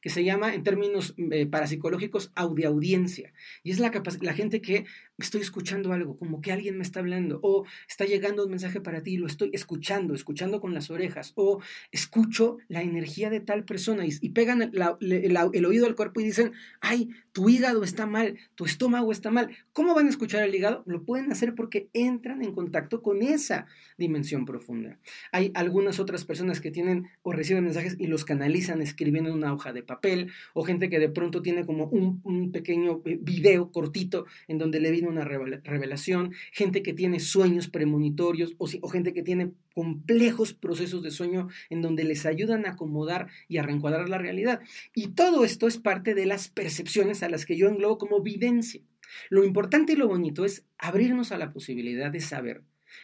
que 0.00 0.10
se 0.10 0.24
llama 0.24 0.54
en 0.54 0.64
términos 0.64 1.14
eh, 1.16 1.46
parapsicológicos 1.46 2.32
audiencia. 2.64 3.32
Y 3.62 3.70
es 3.70 3.78
la, 3.78 3.92
la 4.20 4.34
gente 4.34 4.60
que 4.60 4.84
estoy 5.22 5.40
escuchando 5.40 5.92
algo, 5.92 6.16
como 6.16 6.40
que 6.40 6.52
alguien 6.52 6.76
me 6.76 6.82
está 6.82 7.00
hablando, 7.00 7.40
o 7.42 7.64
está 7.88 8.04
llegando 8.04 8.44
un 8.44 8.50
mensaje 8.50 8.80
para 8.80 9.02
ti, 9.02 9.16
lo 9.16 9.26
estoy 9.26 9.50
escuchando, 9.52 10.14
escuchando 10.14 10.60
con 10.60 10.74
las 10.74 10.90
orejas, 10.90 11.32
o 11.36 11.60
escucho 11.90 12.58
la 12.68 12.82
energía 12.82 13.30
de 13.30 13.40
tal 13.40 13.64
persona 13.64 14.04
y, 14.06 14.28
pegan 14.30 14.62
el, 14.62 15.64
oído 15.66 15.86
al 15.86 15.94
cuerpo 15.94 16.20
y 16.20 16.24
dicen, 16.24 16.52
ay, 16.80 17.10
tu 17.32 17.48
hígado 17.48 17.82
está 17.82 18.06
mal, 18.06 18.38
tu 18.54 18.64
estómago 18.64 19.12
está 19.12 19.30
mal. 19.30 19.50
¿Cómo 19.72 19.94
van 19.94 20.06
a 20.06 20.10
escuchar 20.10 20.42
el 20.42 20.54
hígado? 20.54 20.82
Lo 20.86 21.04
pueden 21.04 21.30
hacer 21.32 21.54
porque 21.54 21.88
entran 21.92 22.42
en 22.42 22.52
contacto 22.52 23.02
con 23.02 23.22
esa 23.22 23.66
dimensión 23.96 24.44
profunda. 24.44 24.98
Hay 25.32 25.50
algunas 25.54 26.00
otras 26.00 26.24
personas 26.24 26.60
que 26.60 26.70
tienen 26.70 27.08
o 27.22 27.32
reciben 27.32 27.64
mensajes 27.64 27.96
y 27.98 28.06
los 28.06 28.24
canalizan 28.24 28.82
escribiendo 28.82 29.30
en 29.30 29.36
una 29.36 29.52
hoja 29.52 29.72
de 29.72 29.82
papel, 29.82 30.30
o 30.54 30.64
gente 30.64 30.88
que 30.88 30.98
de 30.98 31.08
pronto 31.08 31.42
tiene 31.42 31.64
como 31.64 31.86
un, 31.86 32.20
un 32.24 32.52
pequeño 32.52 33.02
eh, 33.04 33.18
video 33.20 33.70
cortito 33.70 34.26
en 34.48 34.58
donde 34.58 34.80
le 34.80 34.90
vino 34.90 35.11
una 35.12 35.24
revelación, 35.24 36.32
gente 36.52 36.82
que 36.82 36.92
tiene 36.92 37.20
sueños 37.20 37.68
premonitorios 37.68 38.54
o, 38.58 38.66
gente 38.88 39.12
que 39.12 39.22
tiene 39.22 39.52
complejos 39.74 40.52
procesos 40.54 41.02
de 41.02 41.10
sueño 41.10 41.48
en 41.70 41.82
donde 41.82 42.04
les 42.04 42.26
ayudan 42.26 42.66
a 42.66 42.70
acomodar 42.70 43.28
y 43.48 43.58
a 43.58 43.62
reencuadrar 43.62 44.08
la 44.08 44.18
realidad. 44.18 44.60
Y 44.94 45.08
todo 45.08 45.44
esto 45.44 45.68
es 45.68 45.78
parte 45.78 46.14
de 46.14 46.26
las 46.26 46.48
percepciones 46.48 47.22
a 47.22 47.28
las 47.28 47.46
que 47.46 47.56
yo 47.56 47.68
englobo 47.68 47.98
como 47.98 48.20
vivencia. 48.20 48.82
Lo 49.28 49.44
importante 49.44 49.92
y 49.92 49.96
lo 49.96 50.08
bonito 50.08 50.44
es 50.44 50.64
abrirnos 50.78 51.32
a 51.32 51.38
la 51.38 51.52
posibilidad 51.52 52.10
de 52.10 52.20
saber 52.20 52.62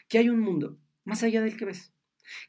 que 0.09 0.19
hay 0.19 0.29
un 0.29 0.41
mundo 0.41 0.79
más 1.05 1.23
allá 1.23 1.43
del 1.43 1.57
que 1.57 1.67
ves 1.67 1.93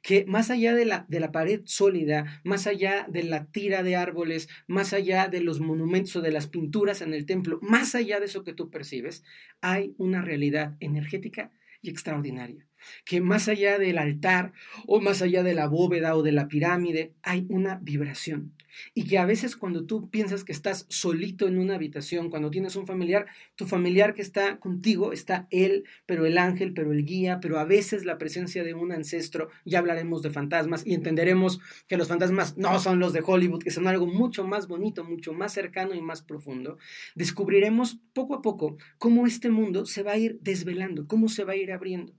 que 0.02 0.26
más 0.26 0.50
allá 0.50 0.74
de 0.74 0.86
la, 0.86 1.06
de 1.10 1.20
la 1.20 1.32
pared 1.32 1.62
sólida, 1.66 2.42
más 2.44 2.68
allá 2.68 3.06
de 3.10 3.24
la 3.24 3.46
tira 3.46 3.84
de 3.84 3.96
árboles, 3.96 4.48
más 4.68 4.94
allá 4.94 5.28
de 5.28 5.42
los 5.42 5.60
monumentos 5.60 6.16
o 6.16 6.22
de 6.22 6.32
las 6.32 6.48
pinturas 6.48 7.02
en 7.02 7.14
el 7.14 7.26
templo, 7.26 7.60
más 7.62 7.96
allá 7.96 8.20
de 8.20 8.26
eso 8.26 8.44
que 8.44 8.54
tú 8.54 8.70
percibes, 8.70 9.24
hay 9.62 9.94
una 9.98 10.22
realidad 10.22 10.76
energética 10.80 11.52
y 11.82 11.90
extraordinaria. 11.90 12.69
Que 13.06 13.22
más 13.22 13.48
allá 13.48 13.78
del 13.78 13.98
altar 13.98 14.54
o 14.88 15.02
más 15.02 15.22
allá 15.22 15.44
de 15.44 15.54
la 15.54 15.68
bóveda 15.68 16.16
o 16.16 16.24
de 16.24 16.32
la 16.32 16.48
pirámide 16.48 17.14
hay 17.24 17.46
una 17.50 17.80
vibración. 17.82 18.54
Y 18.94 19.06
que 19.06 19.18
a 19.18 19.26
veces 19.26 19.56
cuando 19.56 19.86
tú 19.86 20.10
piensas 20.10 20.44
que 20.44 20.52
estás 20.52 20.86
solito 20.90 21.48
en 21.48 21.58
una 21.58 21.76
habitación, 21.76 22.30
cuando 22.30 22.52
tienes 22.52 22.76
un 22.76 22.86
familiar, 22.86 23.26
tu 23.56 23.66
familiar 23.66 24.14
que 24.14 24.22
está 24.22 24.60
contigo 24.60 25.12
está 25.12 25.48
él, 25.52 25.86
pero 26.06 26.26
el 26.26 26.38
ángel, 26.38 26.74
pero 26.74 26.92
el 26.92 27.06
guía, 27.06 27.40
pero 27.42 27.60
a 27.60 27.66
veces 27.66 28.06
la 28.06 28.18
presencia 28.18 28.64
de 28.64 28.74
un 28.74 28.92
ancestro, 28.92 29.50
ya 29.66 29.80
hablaremos 29.80 30.22
de 30.22 30.30
fantasmas 30.30 30.86
y 30.86 30.94
entenderemos 30.94 31.60
que 31.88 31.98
los 31.98 32.08
fantasmas 32.08 32.58
no 32.58 32.80
son 32.80 33.00
los 33.00 33.14
de 33.14 33.24
Hollywood, 33.26 33.64
que 33.64 33.72
son 33.72 33.88
algo 33.88 34.06
mucho 34.06 34.46
más 34.46 34.68
bonito, 34.68 35.04
mucho 35.04 35.34
más 35.34 35.54
cercano 35.54 35.94
y 35.96 36.02
más 36.02 36.22
profundo. 36.22 36.78
Descubriremos 37.16 38.00
poco 38.14 38.36
a 38.36 38.42
poco 38.42 38.78
cómo 38.98 39.26
este 39.26 39.50
mundo 39.50 39.86
se 39.86 40.04
va 40.04 40.14
a 40.14 40.18
ir 40.18 40.40
desvelando, 40.42 41.08
cómo 41.08 41.30
se 41.30 41.44
va 41.44 41.54
a 41.54 41.58
ir 41.58 41.72
abriendo. 41.72 42.14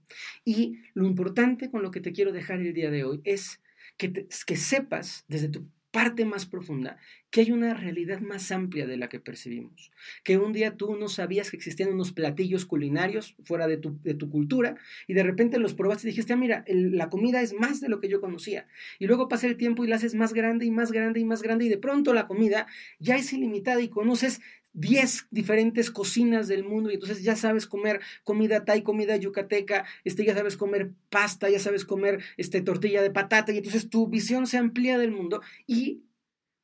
Lo 0.93 1.05
importante 1.05 1.69
con 1.69 1.81
lo 1.81 1.91
que 1.91 2.01
te 2.01 2.11
quiero 2.11 2.31
dejar 2.31 2.59
el 2.59 2.73
día 2.73 2.91
de 2.91 3.03
hoy 3.03 3.21
es 3.23 3.61
que, 3.97 4.55
sepas 4.55 5.25
desde 5.27 5.49
tu 5.49 5.67
parte 5.91 6.23
más 6.23 6.45
profunda, 6.45 6.97
que 7.29 7.41
hay 7.41 7.51
una 7.51 7.73
realidad 7.73 8.21
más 8.21 8.51
amplia 8.51 8.87
de 8.87 8.95
la 8.95 9.09
que 9.09 9.19
percibimos. 9.19 9.91
Que 10.23 10.37
un 10.37 10.53
día 10.53 10.77
tú 10.77 10.95
no 10.95 11.09
sabías 11.09 11.51
que 11.51 11.57
existían 11.57 11.91
unos 11.91 12.13
platillos 12.13 12.65
culinarios 12.65 13.35
fuera 13.43 13.67
de 13.67 13.77
tu, 13.77 13.99
de 14.01 14.13
tu 14.13 14.29
cultura 14.29 14.75
y 15.07 15.13
de 15.13 15.23
repente 15.23 15.59
los 15.59 15.73
probaste 15.73 16.07
y 16.07 16.11
dijiste, 16.11 16.33
ah, 16.33 16.37
mira, 16.37 16.63
la 16.67 17.09
comida 17.09 17.41
es 17.41 17.53
más 17.53 17.81
de 17.81 17.89
lo 17.89 17.99
que 17.99 18.07
yo 18.07 18.21
conocía. 18.21 18.67
Y 18.99 19.07
luego 19.07 19.27
pasa 19.27 19.47
el 19.47 19.57
tiempo 19.57 19.83
y 19.83 19.87
la 19.87 19.97
haces 19.97 20.15
más 20.15 20.33
grande 20.33 20.65
y 20.65 20.71
más 20.71 20.93
grande 20.93 21.19
y 21.19 21.25
más 21.25 21.41
grande 21.41 21.65
y 21.65 21.69
de 21.69 21.77
pronto 21.77 22.13
la 22.13 22.27
comida 22.27 22.67
ya 22.99 23.17
es 23.17 23.33
ilimitada 23.33 23.81
y 23.81 23.89
conoces 23.89 24.41
10 24.73 25.27
diferentes 25.31 25.91
cocinas 25.91 26.47
del 26.47 26.63
mundo 26.63 26.89
y 26.89 26.93
entonces 26.93 27.23
ya 27.23 27.35
sabes 27.35 27.67
comer 27.67 27.99
comida 28.23 28.63
thai, 28.63 28.83
comida 28.83 29.15
yucateca, 29.17 29.85
este, 30.03 30.25
ya 30.25 30.33
sabes 30.33 30.57
comer 30.57 30.93
pasta, 31.09 31.49
ya 31.49 31.59
sabes 31.59 31.85
comer 31.85 32.23
este, 32.37 32.61
tortilla 32.61 33.01
de 33.01 33.11
patata 33.11 33.51
y 33.51 33.57
entonces 33.57 33.89
tu 33.89 34.07
visión 34.07 34.47
se 34.47 34.57
amplía 34.57 34.97
del 34.97 35.11
mundo 35.11 35.41
y 35.67 36.03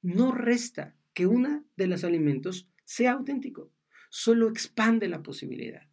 no 0.02 0.32
resta 0.32 0.96
que 1.13 1.28
una 1.28 1.65
de 1.76 1.88
los 1.88 2.04
alimentos 2.04 2.70
sea 2.86 3.13
auténtico, 3.13 3.72
solo 4.10 4.48
expande 4.48 5.10
la 5.10 5.22
posibilidad. 5.22 5.89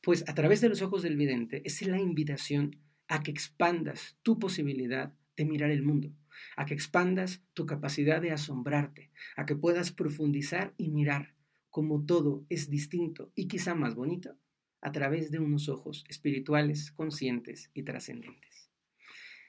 Pues 0.00 0.24
a 0.28 0.34
través 0.34 0.60
de 0.60 0.68
los 0.68 0.82
ojos 0.82 1.02
del 1.02 1.16
vidente 1.16 1.62
es 1.64 1.82
la 1.86 2.00
invitación 2.00 2.80
a 3.08 3.22
que 3.22 3.30
expandas 3.30 4.16
tu 4.22 4.38
posibilidad 4.38 5.12
de 5.36 5.44
mirar 5.44 5.70
el 5.70 5.82
mundo, 5.82 6.12
a 6.56 6.64
que 6.64 6.74
expandas 6.74 7.42
tu 7.54 7.66
capacidad 7.66 8.22
de 8.22 8.32
asombrarte, 8.32 9.10
a 9.36 9.46
que 9.46 9.56
puedas 9.56 9.92
profundizar 9.92 10.74
y 10.76 10.88
mirar 10.90 11.34
como 11.70 12.04
todo 12.04 12.44
es 12.48 12.70
distinto 12.70 13.30
y 13.34 13.48
quizá 13.48 13.74
más 13.74 13.94
bonito 13.94 14.36
a 14.80 14.92
través 14.92 15.30
de 15.30 15.38
unos 15.38 15.68
ojos 15.68 16.04
espirituales, 16.08 16.92
conscientes 16.92 17.70
y 17.74 17.82
trascendentes. 17.82 18.70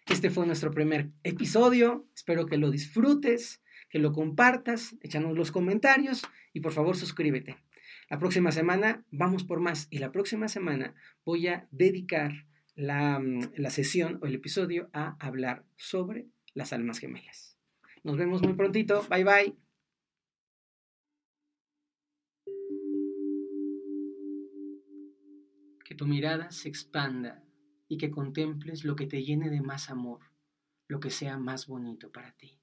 Este 0.09 0.29
fue 0.29 0.47
nuestro 0.47 0.71
primer 0.71 1.11
episodio, 1.23 2.07
espero 2.15 2.47
que 2.47 2.57
lo 2.57 2.71
disfrutes, 2.71 3.61
que 3.89 3.99
lo 3.99 4.11
compartas, 4.11 4.95
échanos 5.01 5.37
los 5.37 5.51
comentarios 5.51 6.23
y 6.51 6.61
por 6.61 6.71
favor 6.71 6.97
suscríbete. 6.97 7.57
La 8.09 8.17
próxima 8.17 8.51
semana 8.51 9.05
vamos 9.11 9.43
por 9.43 9.59
más 9.59 9.87
y 9.91 9.99
la 9.99 10.11
próxima 10.11 10.47
semana 10.47 10.95
voy 11.25 11.47
a 11.47 11.67
dedicar 11.71 12.47
la, 12.75 13.19
mm, 13.19 13.51
la 13.57 13.69
sesión 13.69 14.19
o 14.21 14.25
el 14.25 14.35
episodio 14.35 14.89
a 14.93 15.15
hablar 15.19 15.63
sobre 15.75 16.27
las 16.53 16.73
almas 16.73 16.97
gemelas. 16.97 17.57
Nos 18.03 18.17
vemos 18.17 18.41
muy 18.41 18.53
prontito, 18.53 19.05
bye 19.09 19.23
bye. 19.23 19.68
Tu 25.99 26.07
mirada 26.07 26.49
se 26.49 26.69
expanda 26.69 27.43
y 27.89 27.97
que 27.97 28.09
contemples 28.09 28.85
lo 28.85 28.95
que 28.95 29.05
te 29.05 29.21
llene 29.21 29.49
de 29.49 29.59
más 29.59 29.89
amor, 29.89 30.21
lo 30.87 31.01
que 31.01 31.09
sea 31.09 31.37
más 31.37 31.67
bonito 31.67 32.09
para 32.09 32.31
ti. 32.37 32.58